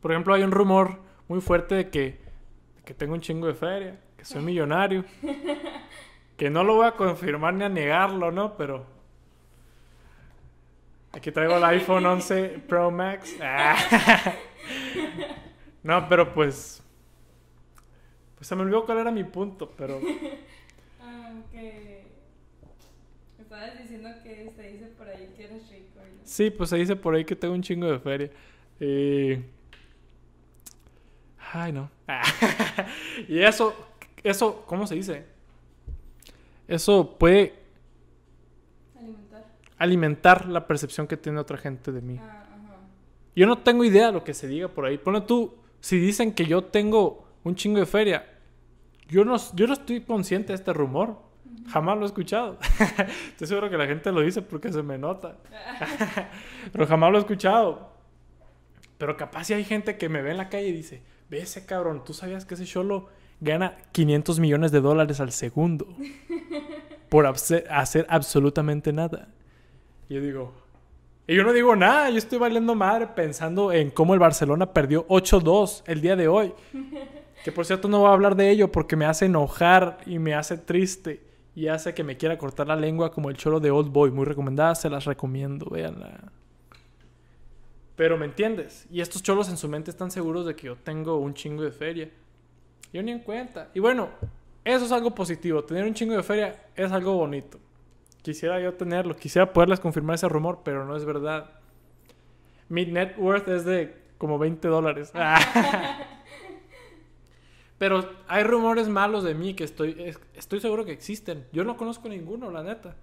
Por 0.00 0.10
ejemplo, 0.10 0.34
hay 0.34 0.42
un 0.42 0.50
rumor 0.50 0.98
muy 1.28 1.40
fuerte 1.40 1.76
de 1.76 1.88
que, 1.88 2.00
de 2.74 2.82
que 2.84 2.94
tengo 2.94 3.14
un 3.14 3.20
chingo 3.20 3.46
de 3.46 3.54
feria, 3.54 4.00
que 4.16 4.24
soy 4.24 4.42
millonario. 4.42 5.04
Que 6.42 6.50
no 6.50 6.64
lo 6.64 6.74
voy 6.74 6.86
a 6.88 6.96
confirmar 6.96 7.54
ni 7.54 7.62
a 7.62 7.68
negarlo, 7.68 8.32
¿no? 8.32 8.56
Pero. 8.56 8.84
Aquí 11.12 11.30
traigo 11.30 11.56
el 11.56 11.62
iPhone 11.62 12.04
11 12.04 12.64
Pro 12.66 12.90
Max. 12.90 13.36
Ah. 13.40 13.76
No, 15.84 16.08
pero 16.08 16.34
pues. 16.34 16.82
Pues 18.34 18.48
se 18.48 18.56
me 18.56 18.62
olvidó 18.62 18.84
cuál 18.84 18.98
era 18.98 19.12
mi 19.12 19.22
punto, 19.22 19.70
pero. 19.76 20.00
Aunque 21.00 22.06
estabas 23.40 23.78
diciendo 23.78 24.08
que 24.24 24.50
se 24.56 24.62
dice 24.68 24.86
por 24.98 25.08
ahí 25.08 25.32
que 25.36 25.44
eres 25.44 25.70
rico. 25.70 26.00
y- 26.00 26.26
Sí, 26.26 26.50
pues 26.50 26.70
se 26.70 26.76
dice 26.76 26.96
por 26.96 27.14
ahí 27.14 27.24
que 27.24 27.36
tengo 27.36 27.54
un 27.54 27.62
chingo 27.62 27.86
de 27.88 28.00
feria. 28.00 28.30
Eh, 28.80 29.44
Ay, 31.52 31.70
no. 31.72 31.88
y 33.28 33.38
eso, 33.38 33.76
eso, 34.24 34.64
¿cómo 34.66 34.88
se 34.88 34.96
dice? 34.96 35.31
Eso 36.68 37.18
puede 37.18 37.54
Alimentar. 38.96 39.44
alimentar 39.78 40.48
la 40.48 40.66
percepción 40.66 41.06
que 41.06 41.16
tiene 41.16 41.38
otra 41.40 41.58
gente 41.58 41.92
de 41.92 42.00
mí. 42.00 42.18
Ah, 42.20 42.46
ajá. 42.48 42.76
Yo 43.34 43.46
no 43.46 43.58
tengo 43.58 43.84
idea 43.84 44.06
de 44.06 44.12
lo 44.12 44.24
que 44.24 44.34
se 44.34 44.46
diga 44.46 44.68
por 44.68 44.84
ahí. 44.86 44.98
Pone 44.98 45.22
tú, 45.22 45.54
si 45.80 45.98
dicen 45.98 46.32
que 46.32 46.46
yo 46.46 46.64
tengo 46.64 47.26
un 47.44 47.54
chingo 47.54 47.78
de 47.78 47.86
feria, 47.86 48.26
yo 49.08 49.24
no, 49.24 49.36
yo 49.54 49.66
no 49.66 49.72
estoy 49.72 50.00
consciente 50.02 50.48
de 50.48 50.54
este 50.54 50.72
rumor. 50.72 51.18
Jamás 51.68 51.96
lo 51.96 52.04
he 52.04 52.06
escuchado. 52.06 52.58
Estoy 53.28 53.46
seguro 53.46 53.70
que 53.70 53.76
la 53.76 53.86
gente 53.86 54.10
lo 54.10 54.20
dice 54.20 54.42
porque 54.42 54.72
se 54.72 54.82
me 54.82 54.98
nota. 54.98 55.36
Pero 56.72 56.86
jamás 56.86 57.12
lo 57.12 57.18
he 57.18 57.20
escuchado. 57.20 57.92
Pero 58.98 59.16
capaz 59.16 59.44
si 59.44 59.54
hay 59.54 59.64
gente 59.64 59.96
que 59.96 60.08
me 60.08 60.22
ve 60.22 60.30
en 60.32 60.38
la 60.38 60.48
calle 60.48 60.68
y 60.68 60.72
dice, 60.72 61.02
ve 61.28 61.40
ese 61.40 61.66
cabrón, 61.66 62.04
¿tú 62.04 62.14
sabías 62.14 62.44
que 62.44 62.54
ese 62.54 62.64
cholo 62.64 63.08
gana 63.42 63.76
500 63.92 64.40
millones 64.40 64.72
de 64.72 64.80
dólares 64.80 65.20
al 65.20 65.32
segundo? 65.32 65.86
Por 67.10 67.26
hacer 67.26 68.06
absolutamente 68.08 68.92
nada. 68.92 69.28
Y 70.08 70.14
yo 70.14 70.20
digo, 70.22 70.52
y 71.26 71.36
yo 71.36 71.44
no 71.44 71.52
digo 71.52 71.76
nada, 71.76 72.10
yo 72.10 72.18
estoy 72.18 72.38
valiendo 72.38 72.74
madre 72.74 73.06
pensando 73.08 73.72
en 73.72 73.90
cómo 73.90 74.14
el 74.14 74.20
Barcelona 74.20 74.72
perdió 74.72 75.06
8-2 75.08 75.82
el 75.86 76.00
día 76.00 76.16
de 76.16 76.28
hoy. 76.28 76.52
Que 77.44 77.52
por 77.52 77.66
cierto 77.66 77.88
no 77.88 78.00
voy 78.00 78.08
a 78.08 78.12
hablar 78.12 78.36
de 78.36 78.50
ello 78.50 78.70
porque 78.70 78.96
me 78.96 79.04
hace 79.04 79.26
enojar 79.26 79.98
y 80.06 80.18
me 80.18 80.34
hace 80.34 80.56
triste 80.58 81.22
y 81.54 81.68
hace 81.68 81.92
que 81.92 82.04
me 82.04 82.16
quiera 82.16 82.38
cortar 82.38 82.68
la 82.68 82.76
lengua 82.76 83.12
como 83.12 83.30
el 83.30 83.36
cholo 83.36 83.60
de 83.60 83.70
Old 83.70 83.90
Boy. 83.90 84.10
Muy 84.10 84.24
recomendada, 84.24 84.74
se 84.74 84.88
las 84.88 85.04
recomiendo, 85.04 85.66
véanla. 85.70 86.32
Pero 87.96 88.16
me 88.16 88.26
entiendes. 88.26 88.86
Y 88.90 89.00
estos 89.00 89.22
cholos 89.22 89.48
en 89.48 89.56
su 89.56 89.68
mente 89.68 89.90
están 89.90 90.10
seguros 90.10 90.46
de 90.46 90.56
que 90.56 90.66
yo 90.66 90.76
tengo 90.76 91.18
un 91.18 91.34
chingo 91.34 91.62
de 91.62 91.72
feria. 91.72 92.10
Yo 92.92 93.02
ni 93.02 93.12
en 93.12 93.20
cuenta. 93.20 93.70
Y 93.74 93.80
bueno, 93.80 94.08
eso 94.64 94.84
es 94.84 94.92
algo 94.92 95.14
positivo. 95.14 95.64
Tener 95.64 95.84
un 95.84 95.94
chingo 95.94 96.14
de 96.14 96.22
feria 96.22 96.62
es 96.76 96.92
algo 96.92 97.14
bonito. 97.14 97.58
Quisiera 98.22 98.60
yo 98.60 98.74
tenerlo. 98.74 99.16
Quisiera 99.16 99.52
poderles 99.52 99.80
confirmar 99.80 100.14
ese 100.14 100.28
rumor, 100.28 100.60
pero 100.64 100.84
no 100.84 100.96
es 100.96 101.04
verdad. 101.04 101.50
Mi 102.68 102.86
net 102.86 103.14
worth 103.18 103.48
es 103.48 103.64
de 103.64 103.96
como 104.18 104.38
20 104.38 104.68
dólares. 104.68 105.12
pero 107.78 108.08
hay 108.28 108.44
rumores 108.44 108.88
malos 108.88 109.24
de 109.24 109.34
mí 109.34 109.54
que 109.54 109.64
estoy, 109.64 109.96
es- 109.98 110.20
estoy 110.34 110.60
seguro 110.60 110.84
que 110.84 110.92
existen. 110.92 111.46
Yo 111.52 111.64
no 111.64 111.76
conozco 111.76 112.08
ninguno, 112.08 112.50
la 112.50 112.62
neta. 112.62 112.94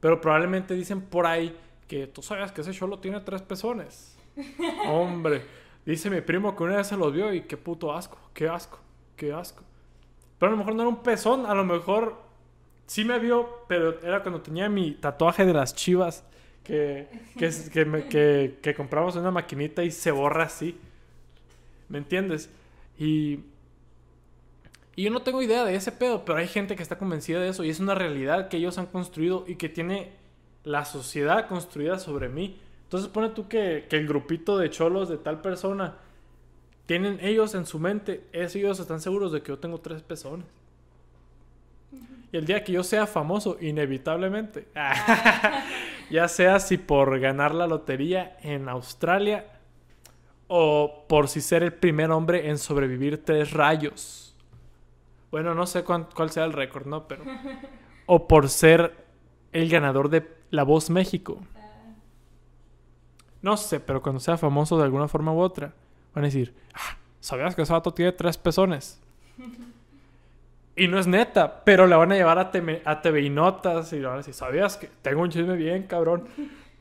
Pero 0.00 0.20
probablemente 0.20 0.74
dicen 0.74 1.02
por 1.02 1.26
ahí 1.26 1.54
que 1.86 2.06
tú 2.06 2.22
sabes 2.22 2.50
que 2.52 2.62
ese 2.62 2.72
cholo 2.72 2.98
tiene 2.98 3.20
tres 3.20 3.42
pezones. 3.42 4.16
Hombre, 4.86 5.42
dice 5.84 6.08
mi 6.10 6.20
primo 6.22 6.56
que 6.56 6.62
una 6.62 6.76
vez 6.76 6.86
se 6.86 6.96
los 6.96 7.12
vio 7.12 7.32
y 7.34 7.42
qué 7.42 7.56
puto 7.56 7.92
asco, 7.94 8.18
qué 8.34 8.48
asco, 8.48 8.78
qué 9.16 9.32
asco. 9.32 9.62
Pero 10.38 10.48
a 10.48 10.52
lo 10.52 10.58
mejor 10.58 10.74
no 10.74 10.82
era 10.82 10.88
un 10.88 11.02
pezón, 11.02 11.46
a 11.46 11.54
lo 11.54 11.64
mejor 11.64 12.16
sí 12.86 13.04
me 13.04 13.18
vio, 13.18 13.64
pero 13.68 14.00
era 14.02 14.22
cuando 14.22 14.40
tenía 14.40 14.68
mi 14.68 14.92
tatuaje 14.92 15.44
de 15.44 15.54
las 15.54 15.74
chivas 15.74 16.24
que, 16.62 17.08
que, 17.38 18.58
que 18.60 18.74
compramos 18.74 19.14
en 19.14 19.22
una 19.22 19.30
maquinita 19.30 19.82
y 19.82 19.90
se 19.90 20.10
borra 20.10 20.44
así. 20.44 20.78
¿Me 21.88 21.98
entiendes? 21.98 22.50
Y, 22.98 23.40
y 24.96 25.04
yo 25.04 25.10
no 25.10 25.22
tengo 25.22 25.42
idea 25.42 25.64
de 25.64 25.74
ese 25.74 25.92
pedo, 25.92 26.24
pero 26.24 26.38
hay 26.38 26.48
gente 26.48 26.74
que 26.74 26.82
está 26.82 26.98
convencida 26.98 27.40
de 27.40 27.48
eso 27.48 27.64
y 27.64 27.70
es 27.70 27.80
una 27.80 27.94
realidad 27.94 28.48
que 28.48 28.56
ellos 28.56 28.78
han 28.78 28.86
construido 28.86 29.44
y 29.46 29.56
que 29.56 29.68
tiene 29.68 30.12
la 30.64 30.84
sociedad 30.84 31.48
construida 31.48 31.98
sobre 31.98 32.28
mí. 32.28 32.58
Entonces 32.84 33.08
pone 33.08 33.30
tú 33.30 33.48
que, 33.48 33.86
que 33.88 33.96
el 33.96 34.08
grupito 34.08 34.58
de 34.58 34.70
cholos 34.70 35.08
de 35.08 35.18
tal 35.18 35.40
persona 35.40 35.96
tienen 36.86 37.18
ellos 37.20 37.54
en 37.54 37.66
su 37.66 37.78
mente, 37.78 38.24
ellos 38.32 38.78
están 38.80 39.00
seguros 39.00 39.32
de 39.32 39.42
que 39.42 39.48
yo 39.48 39.58
tengo 39.58 39.78
tres 39.78 40.02
pezones. 40.02 40.46
Y 42.32 42.36
el 42.36 42.44
día 42.46 42.62
que 42.64 42.72
yo 42.72 42.82
sea 42.82 43.06
famoso, 43.06 43.56
inevitablemente, 43.60 44.66
ya 46.10 46.28
sea 46.28 46.58
si 46.60 46.76
por 46.76 47.18
ganar 47.20 47.54
la 47.54 47.66
lotería 47.66 48.36
en 48.42 48.68
Australia 48.68 49.46
o 50.48 51.04
por 51.08 51.28
si 51.28 51.40
ser 51.40 51.62
el 51.62 51.72
primer 51.72 52.10
hombre 52.10 52.48
en 52.48 52.58
sobrevivir 52.58 53.24
tres 53.24 53.52
rayos. 53.52 54.34
Bueno, 55.30 55.54
no 55.54 55.66
sé 55.66 55.82
cuán- 55.84 56.08
cuál 56.14 56.30
sea 56.30 56.44
el 56.44 56.52
récord, 56.52 56.86
¿no? 56.86 57.06
Pero... 57.08 57.24
O 58.08 58.28
por 58.28 58.48
ser 58.48 58.94
el 59.52 59.68
ganador 59.68 60.08
de 60.10 60.24
La 60.50 60.62
Voz 60.62 60.90
México. 60.90 61.40
No 63.42 63.56
sé, 63.56 63.80
pero 63.80 64.00
cuando 64.00 64.20
sea 64.20 64.36
famoso 64.36 64.78
de 64.78 64.84
alguna 64.84 65.08
forma 65.08 65.32
u 65.32 65.40
otra, 65.40 65.72
van 66.16 66.24
a 66.24 66.28
decir, 66.28 66.54
ah, 66.72 66.96
¿sabías 67.20 67.54
que 67.54 67.62
ese 67.62 67.72
vato 67.74 67.92
tiene 67.92 68.10
tres 68.12 68.38
pezones? 68.38 68.98
Y 70.74 70.88
no 70.88 70.98
es 70.98 71.06
neta, 71.06 71.62
pero 71.62 71.86
le 71.86 71.94
van 71.94 72.10
a 72.10 72.14
llevar 72.14 72.38
a, 72.38 72.50
TV 72.50 73.20
y 73.20 73.28
Notas 73.28 73.92
y 73.92 73.96
le 73.96 74.06
van 74.06 74.14
a 74.14 74.16
decir, 74.18 74.32
¿sabías 74.32 74.78
que 74.78 74.88
tengo 75.02 75.20
un 75.20 75.30
chisme 75.30 75.56
bien 75.56 75.82
cabrón? 75.82 76.26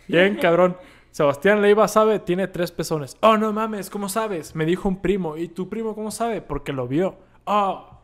Bien 0.07 0.37
cabrón. 0.37 0.77
Sebastián 1.11 1.61
Leiva 1.61 1.87
sabe, 1.89 2.19
tiene 2.19 2.47
tres 2.47 2.71
pezones. 2.71 3.17
Oh, 3.21 3.35
no 3.35 3.51
mames, 3.51 3.89
¿cómo 3.89 4.07
sabes? 4.07 4.55
Me 4.55 4.65
dijo 4.65 4.87
un 4.87 5.01
primo. 5.01 5.35
¿Y 5.35 5.49
tu 5.49 5.67
primo 5.69 5.95
cómo 5.95 6.11
sabe? 6.11 6.41
Porque 6.41 6.71
lo 6.71 6.87
vio. 6.87 7.17
Oh, 7.43 7.99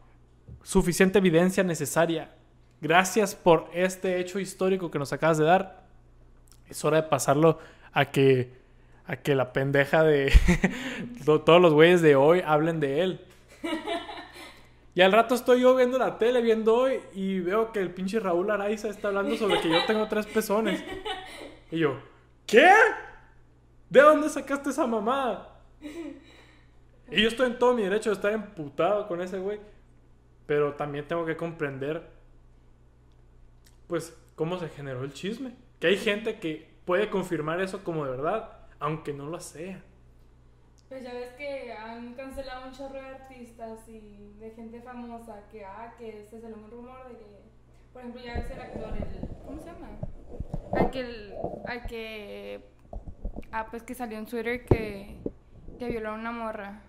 suficiente 0.63 1.19
evidencia 1.19 1.63
necesaria. 1.63 2.35
Gracias 2.81 3.35
por 3.35 3.69
este 3.73 4.19
hecho 4.19 4.39
histórico 4.39 4.91
que 4.91 4.99
nos 4.99 5.13
acabas 5.13 5.37
de 5.37 5.45
dar. 5.45 5.85
Es 6.67 6.83
hora 6.83 7.01
de 7.01 7.07
pasarlo 7.07 7.59
a 7.93 8.11
que 8.11 8.61
a 9.12 9.17
que 9.17 9.36
la 9.36 9.52
pendeja 9.52 10.04
de 10.04 10.32
to- 11.26 11.41
todos 11.41 11.62
los 11.62 11.74
güeyes 11.74 12.02
de 12.02 12.15
hoy 12.15 12.41
hablen 12.45 12.80
de 12.80 13.02
él. 13.02 13.26
Y 14.93 15.00
al 15.00 15.13
rato 15.13 15.36
estoy 15.36 15.62
yo 15.62 15.74
viendo 15.74 15.97
la 15.97 16.17
tele, 16.17 16.41
viendo 16.41 16.76
hoy, 16.76 17.00
y 17.13 17.39
veo 17.39 17.71
que 17.71 17.80
el 17.80 17.91
pinche 17.93 18.19
Raúl 18.19 18.52
Araiza 18.52 18.89
está 18.89 19.08
hablando 19.08 19.38
sobre 19.38 19.62
que 19.62 19.69
yo 19.69 19.86
tengo 19.88 20.06
tres 20.10 20.26
pezones. 20.28 20.84
Y 21.71 21.80
yo, 21.80 21.97
¿qué? 22.45 22.69
¿De 23.89 24.02
dónde 24.02 24.28
sacaste 24.28 24.69
esa 24.71 24.86
mamada? 24.88 25.62
Y 27.10 27.21
yo 27.21 27.30
estoy 27.30 27.47
en 27.47 27.58
todo 27.58 27.74
mi 27.74 27.84
derecho 27.84 28.10
de 28.10 28.15
estar 28.15 28.34
emputado 28.34 29.08
con 29.08 29.21
ese 29.21 29.39
güey. 29.39 29.62
Pero 30.45 30.74
también 30.74 31.08
tengo 31.08 31.26
que 31.26 31.38
comprender, 31.38 32.10
pues, 33.88 34.13
cómo 34.36 34.60
se 34.60 34.67
generó 34.67 35.06
el 35.06 35.13
chisme. 35.13 35.54
Que 35.80 35.88
hay 35.88 35.97
gente 35.97 36.38
que 36.39 36.69
puede 36.84 37.10
confirmar 37.10 37.62
eso 37.62 37.82
como 37.86 38.04
de 38.04 38.12
verdad, 38.12 38.50
aunque 38.81 39.13
no 39.13 39.27
lo 39.27 39.39
sea. 39.39 39.81
Pues 40.89 41.03
ya 41.03 41.13
ves 41.13 41.31
que 41.37 41.71
han 41.71 42.13
cancelado 42.15 42.67
un 42.67 42.73
chorro 42.73 42.95
de 42.95 43.07
artistas 43.07 43.87
y 43.87 44.33
de 44.39 44.51
gente 44.51 44.81
famosa 44.81 45.47
que, 45.49 45.63
ah, 45.63 45.95
que 45.97 46.27
se 46.29 46.41
salió 46.41 46.57
un 46.57 46.69
rumor 46.69 47.07
de 47.07 47.17
que, 47.17 47.25
por 47.93 48.01
ejemplo, 48.01 48.21
ya 48.21 48.33
ves 48.33 48.51
el 48.51 48.59
actor, 48.59 48.97
el, 48.97 49.27
¿cómo 49.45 49.61
se 49.61 49.67
llama? 49.67 49.87
Al 50.73 50.91
que, 50.91 51.33
al 51.65 51.85
que, 51.85 52.65
ah, 53.53 53.67
pues 53.69 53.83
que 53.83 53.93
salió 53.93 54.17
en 54.17 54.25
Twitter 54.25 54.65
que, 54.65 55.15
que 55.79 55.87
violó 55.87 56.09
a 56.09 56.13
una 56.15 56.31
morra. 56.31 56.81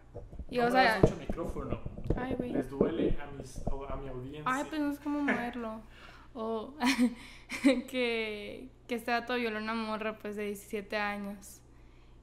Y 0.51 0.59
o 0.59 0.69
sea, 0.69 0.99
mucho 1.01 1.17
micrófono. 1.17 1.79
ay, 2.17 2.35
güey. 2.35 2.53
Les 2.53 2.69
duele 2.69 3.17
a, 3.21 3.27
mis, 3.37 3.63
a 3.67 3.97
mi 3.97 4.09
audiencia. 4.09 4.43
Ay, 4.47 4.65
pues 4.69 4.81
no 4.81 4.93
sé 4.93 5.01
cómo 5.03 5.21
moverlo. 5.21 5.81
O 6.35 6.73
que, 7.63 8.71
que 8.89 8.95
este 8.95 9.11
dato 9.11 9.35
violó 9.35 9.59
a 9.59 9.63
una 9.63 9.75
morra 9.75 10.17
pues 10.17 10.35
de 10.35 10.45
17 10.45 10.97
años. 10.97 11.62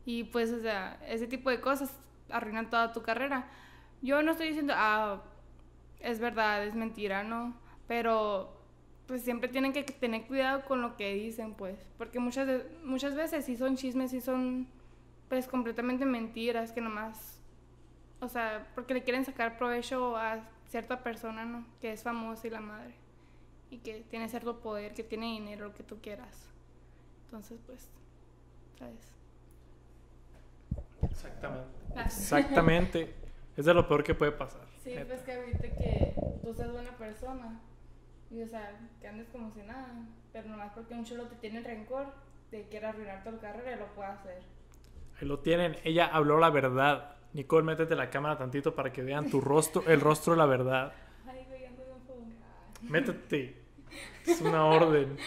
Y 0.10 0.24
pues, 0.24 0.52
o 0.52 0.60
sea, 0.60 1.00
ese 1.08 1.28
tipo 1.28 1.52
de 1.52 1.62
cosas 1.62 1.96
arruinan 2.32 2.72
toda 2.72 2.94
tu 2.94 3.04
carrera. 3.04 3.48
Yo 4.02 4.24
no 4.24 4.32
estoy 4.32 4.48
diciendo, 4.48 4.74
ah, 4.76 5.22
es 6.00 6.20
verdad, 6.20 6.66
es 6.66 6.74
mentira, 6.74 7.24
no. 7.24 7.54
Pero 7.88 8.56
pues 9.06 9.22
siempre 9.24 9.50
tienen 9.50 9.72
que 9.72 9.84
tener 9.84 10.26
cuidado 10.26 10.66
con 10.66 10.82
lo 10.82 10.98
que 10.98 11.14
dicen, 11.14 11.54
pues. 11.54 11.78
Porque 12.00 12.20
muchas, 12.20 12.48
muchas 12.84 13.14
veces 13.14 13.46
sí 13.46 13.56
son 13.56 13.76
chismes, 13.76 14.10
sí 14.10 14.20
son 14.22 14.68
pues 15.28 15.48
completamente 15.48 16.06
mentiras 16.06 16.72
que 16.72 16.82
nomás 16.82 17.40
o 18.22 18.28
sea, 18.28 18.68
porque 18.76 18.94
le 18.94 19.04
quieren 19.04 19.24
sacar 19.24 19.58
provecho 19.58 20.18
a 20.18 20.44
cierta 20.68 21.04
persona, 21.04 21.46
¿no? 21.46 21.66
Que 21.80 21.94
es 21.94 22.04
famosa 22.04 22.48
y 22.48 22.50
la 22.50 22.62
madre. 22.62 22.94
Y 23.70 23.78
que 23.78 24.04
tiene 24.10 24.28
cierto 24.28 24.60
poder, 24.60 24.94
que 24.94 25.04
tiene 25.04 25.28
dinero, 25.28 25.68
lo 25.68 25.74
que 25.74 25.84
tú 25.84 26.00
quieras. 26.02 26.50
Entonces, 27.26 27.60
pues, 27.66 27.88
¿sabes? 28.78 29.19
Exactamente. 31.02 31.80
Exactamente. 31.96 33.16
es 33.58 33.66
de 33.66 33.74
lo 33.74 33.88
peor 33.88 34.04
que 34.04 34.16
puede 34.16 34.32
pasar. 34.32 34.62
Sí, 34.84 34.92
neta. 34.92 35.08
pues 35.08 35.22
que 35.22 35.34
ahorita 35.34 35.70
que 35.70 36.14
tú 36.42 36.54
seas 36.54 36.72
buena 36.72 36.92
persona. 36.98 37.62
Y, 38.32 38.42
o 38.44 38.48
sea, 38.48 38.80
que 39.02 39.08
andes 39.08 39.28
como 39.30 39.52
si 39.52 39.62
nada. 39.62 39.88
Pero 40.32 40.50
nomás 40.50 40.72
porque 40.74 40.94
un 40.94 41.04
chulo 41.04 41.28
te 41.28 41.36
tiene 41.36 41.62
rencor 41.62 42.14
de 42.52 42.64
que 42.64 42.70
quiere 42.70 42.88
arruinar 42.88 43.24
tu 43.24 43.40
carrera, 43.40 43.76
lo 43.76 43.88
puede 43.94 44.10
hacer. 44.10 44.42
Ahí 45.20 45.28
lo 45.28 45.40
tienen. 45.40 45.78
Ella 45.84 46.06
habló 46.06 46.40
la 46.40 46.50
verdad. 46.50 47.16
Nicole, 47.34 47.66
métete 47.66 47.96
la 47.96 48.10
cámara 48.10 48.38
tantito 48.38 48.76
para 48.76 48.92
que 48.92 49.02
vean 49.02 49.30
tu 49.30 49.42
rostro, 49.42 49.84
el 49.88 50.00
rostro 50.02 50.34
de 50.34 50.38
la 50.38 50.46
verdad. 50.46 50.94
Ay, 51.28 51.46
güey, 51.48 51.66
ando 51.66 51.84
bien. 52.16 52.92
Métete. 52.92 53.58
Es 54.26 54.42
una 54.42 54.66
orden. 54.66 55.18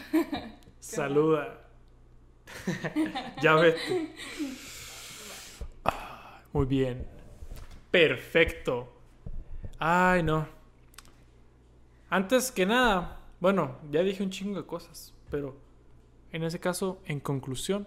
Saluda. 0.78 1.58
ya 3.42 3.54
vete. 3.54 4.14
Muy 6.52 6.66
bien. 6.66 7.06
Perfecto. 7.90 8.92
Ay, 9.78 10.22
no. 10.22 10.46
Antes 12.10 12.52
que 12.52 12.66
nada, 12.66 13.20
bueno, 13.40 13.78
ya 13.90 14.02
dije 14.02 14.22
un 14.22 14.30
chingo 14.30 14.60
de 14.60 14.66
cosas, 14.66 15.14
pero 15.30 15.56
en 16.30 16.42
ese 16.42 16.60
caso, 16.60 17.00
en 17.06 17.20
conclusión, 17.20 17.86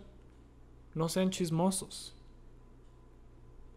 no 0.93 1.09
sean 1.09 1.29
chismosos. 1.29 2.15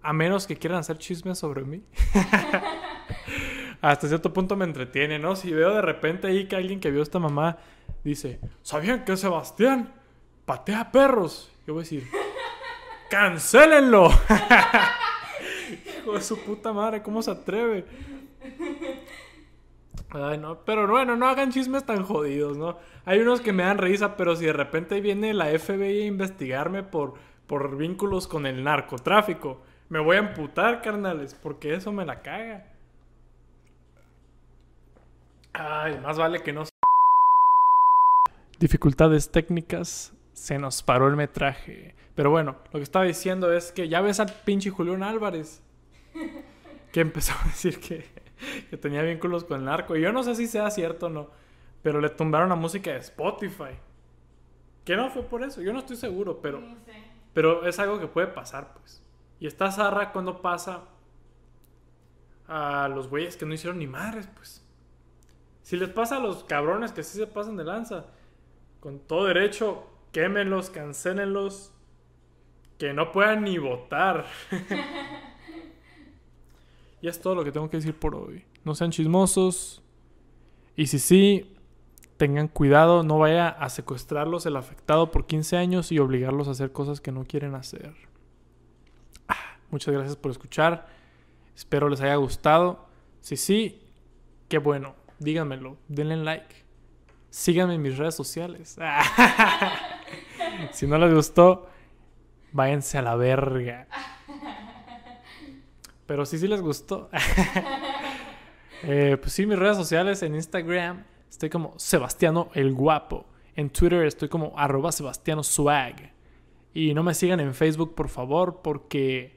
A 0.01 0.12
menos 0.12 0.46
que 0.46 0.57
quieran 0.57 0.79
hacer 0.79 0.98
chismes 0.98 1.38
sobre 1.38 1.64
mí. 1.64 1.83
Hasta 3.81 4.09
cierto 4.09 4.33
punto 4.33 4.57
me 4.57 4.64
entretiene, 4.64 5.18
¿no? 5.18 5.37
Si 5.37 5.53
veo 5.53 5.74
de 5.74 5.83
repente 5.83 6.27
ahí 6.27 6.46
que 6.46 6.57
alguien 6.57 6.81
que 6.81 6.90
vio 6.90 7.03
esta 7.03 7.18
mamá 7.18 7.59
dice, 8.05 8.40
¿sabían 8.62 9.05
que 9.05 9.16
Sebastián 9.16 9.94
patea 10.44 10.90
perros? 10.90 11.51
Yo 11.66 11.74
voy 11.74 11.83
a 11.83 11.85
decir, 11.85 12.09
¡cancélenlo! 13.11 14.11
Hijo 16.01 16.12
de 16.12 16.21
su 16.21 16.38
puta 16.40 16.73
madre, 16.73 17.03
¿cómo 17.03 17.23
se 17.23 17.31
atreve? 17.31 17.85
Ay, 20.11 20.38
no, 20.38 20.64
pero 20.64 20.87
bueno, 20.87 21.16
no 21.16 21.27
hagan 21.29 21.53
chismes 21.53 21.85
tan 21.85 22.03
jodidos, 22.03 22.57
¿no? 22.57 22.79
Hay 23.05 23.21
unos 23.21 23.40
que 23.40 23.53
me 23.53 23.64
dan 23.64 23.79
risa, 23.79 24.16
pero 24.16 24.37
si 24.37 24.47
de 24.47 24.53
repente 24.53 25.01
viene 25.01 25.35
la 25.35 25.47
FBI 25.47 26.03
a 26.03 26.07
investigarme 26.07 26.83
por, 26.83 27.14
por 27.47 27.77
vínculos 27.77 28.27
con 28.27 28.47
el 28.47 28.64
narcotráfico, 28.64 29.61
me 29.88 29.99
voy 29.99 30.16
a 30.16 30.21
amputar, 30.21 30.81
carnales, 30.83 31.35
porque 31.35 31.75
eso 31.75 31.92
me 31.92 32.07
la 32.07 32.23
caga. 32.23 32.66
Ay, 35.53 35.99
más 36.03 36.18
vale 36.18 36.42
que 36.42 36.53
no. 36.53 36.64
Dificultades 38.59 39.31
técnicas. 39.31 40.12
Se 40.38 40.59
nos 40.59 40.83
paró 40.83 41.09
el 41.09 41.16
metraje. 41.16 41.96
Pero 42.14 42.31
bueno, 42.31 42.57
lo 42.72 42.79
que 42.79 42.85
estaba 42.85 43.05
diciendo 43.05 43.53
es 43.53 43.72
que 43.72 43.88
ya 43.88 44.01
ves 44.01 44.20
al 44.20 44.33
pinche 44.44 44.70
Julián 44.70 45.03
Álvarez. 45.03 45.62
Que 46.90 47.03
empezó 47.03 47.35
a 47.38 47.44
decir 47.44 47.81
que, 47.81 48.07
que 48.70 48.79
tenía 48.79 49.03
vínculos 49.03 49.44
con 49.44 49.59
el 49.59 49.66
narco. 49.66 49.94
Y 49.94 50.01
yo 50.01 50.11
no 50.11 50.22
sé 50.22 50.35
si 50.35 50.46
sea 50.46 50.70
cierto 50.70 51.07
o 51.07 51.11
no. 51.11 51.29
Pero 51.83 52.01
le 52.01 52.09
tumbaron 52.09 52.48
la 52.48 52.55
música 52.55 52.90
de 52.90 52.96
Spotify. 52.96 53.77
Que 54.87 54.96
no 54.96 55.11
fue 55.11 55.22
por 55.22 55.42
eso. 55.42 55.61
Yo 55.61 55.74
no 55.74 55.81
estoy 55.81 55.96
seguro, 55.96 56.40
pero. 56.40 56.61
No 56.61 56.77
sé. 56.87 56.94
Pero 57.35 57.66
es 57.66 57.79
algo 57.79 58.01
que 58.01 58.07
puede 58.07 58.29
pasar, 58.29 58.72
pues. 58.72 59.03
Y 59.38 59.46
está 59.46 59.70
zarra 59.70 60.12
cuando 60.12 60.40
pasa 60.40 60.85
a 62.46 62.88
los 62.88 63.09
güeyes 63.09 63.37
que 63.37 63.44
no 63.44 63.53
hicieron 63.53 63.79
ni 63.79 63.87
madres, 63.87 64.27
pues. 64.35 64.64
Si 65.61 65.77
les 65.77 65.90
pasa 65.90 66.16
a 66.16 66.20
los 66.20 66.42
cabrones 66.44 66.92
que 66.92 67.03
sí 67.03 67.18
se 67.18 67.27
pasan 67.27 67.59
de 67.59 67.64
lanza, 67.64 68.07
con 68.81 68.98
todo 69.01 69.27
derecho, 69.27 69.87
quémenlos, 70.19 70.71
cancélenlos, 70.71 71.73
que 72.77 72.93
no 72.93 73.13
puedan 73.13 73.45
ni 73.45 73.57
votar. 73.59 74.27
y 77.01 77.07
es 77.07 77.21
todo 77.21 77.37
lo 77.37 77.45
que 77.45 77.53
tengo 77.53 77.71
que 77.71 77.77
decir 77.77 77.95
por 77.95 78.17
hoy. 78.17 78.45
No 78.65 78.75
sean 78.75 78.91
chismosos. 78.91 79.81
Y 80.75 80.89
si 80.89 80.99
sí, 80.99 81.57
tengan 82.17 82.49
cuidado, 82.49 83.05
no 83.05 83.21
vaya 83.21 83.49
a 83.49 83.69
secuestrarlos 83.69 84.45
el 84.47 84.57
afectado 84.57 85.13
por 85.13 85.27
15 85.27 85.57
años 85.57 85.93
y 85.93 86.01
obligarlos 86.01 86.49
a 86.49 86.51
hacer 86.51 86.73
cosas 86.73 87.01
que 87.01 87.13
no 87.13 87.23
quieren 87.23 87.55
hacer. 87.55 87.95
Ah, 89.29 89.57
muchas 89.71 89.95
gracias 89.95 90.17
por 90.17 90.33
escuchar. 90.33 90.89
Espero 91.55 91.89
les 91.89 92.01
haya 92.01 92.17
gustado. 92.17 92.89
Si 93.21 93.37
sí, 93.37 93.85
qué 94.49 94.59
bueno. 94.59 94.97
Díganmelo. 95.21 95.77
Denle 95.87 96.17
like. 96.17 96.57
Síganme 97.31 97.75
en 97.75 97.83
mis 97.83 97.97
redes 97.97 98.17
sociales. 98.17 98.77
si 100.73 100.87
no 100.87 100.99
les 100.99 101.12
gustó, 101.14 101.68
váyanse 102.53 102.99
a 102.99 103.03
la 103.03 103.16
verga. 103.16 103.87
Pero 106.07 106.25
si 106.25 106.38
sí 106.38 106.49
les 106.49 106.61
gustó. 106.61 107.11
Eh, 108.85 109.16
pues 109.21 109.33
sí, 109.33 109.44
mis 109.44 109.59
redes 109.59 109.77
sociales 109.77 110.23
en 110.23 110.37
Instagram 110.37 111.03
estoy 111.29 111.51
como 111.51 111.75
Sebastiano 111.79 112.49
el 112.55 112.73
Guapo. 112.73 113.27
En 113.57 113.71
Twitter 113.71 114.05
estoy 114.05 114.29
como 114.29 114.57
arroba 114.57 114.92
Sebastiano 114.92 115.42
Swag. 115.42 116.12
Y 116.75 116.94
no 116.94 117.03
me 117.03 117.12
sigan 117.12 117.40
en 117.40 117.55
Facebook, 117.55 117.97
por 117.97 118.09
favor, 118.09 118.61
porque. 118.62 119.37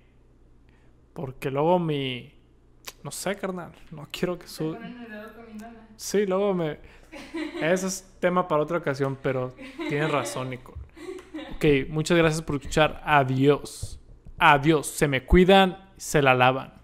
Porque 1.14 1.50
luego 1.50 1.80
mi. 1.80 2.32
No 3.04 3.10
sé, 3.10 3.36
carnal. 3.36 3.72
No 3.90 4.08
quiero 4.12 4.38
que 4.38 4.48
suba. 4.48 4.78
Sí, 5.96 6.28
luego 6.28 6.54
me. 6.54 6.78
Ese 7.62 7.88
es 7.88 8.16
tema 8.20 8.48
para 8.48 8.62
otra 8.62 8.78
ocasión, 8.78 9.18
pero 9.22 9.56
tienes 9.90 10.12
razón, 10.12 10.52
Nicole. 10.52 10.81
Ok, 11.56 11.66
muchas 11.90 12.18
gracias 12.18 12.42
por 12.42 12.56
escuchar. 12.56 13.02
Adiós. 13.06 14.00
Adiós. 14.38 14.88
Se 14.88 15.08
me 15.08 15.26
cuidan, 15.26 15.78
se 15.98 16.22
la 16.22 16.34
lavan. 16.34 16.81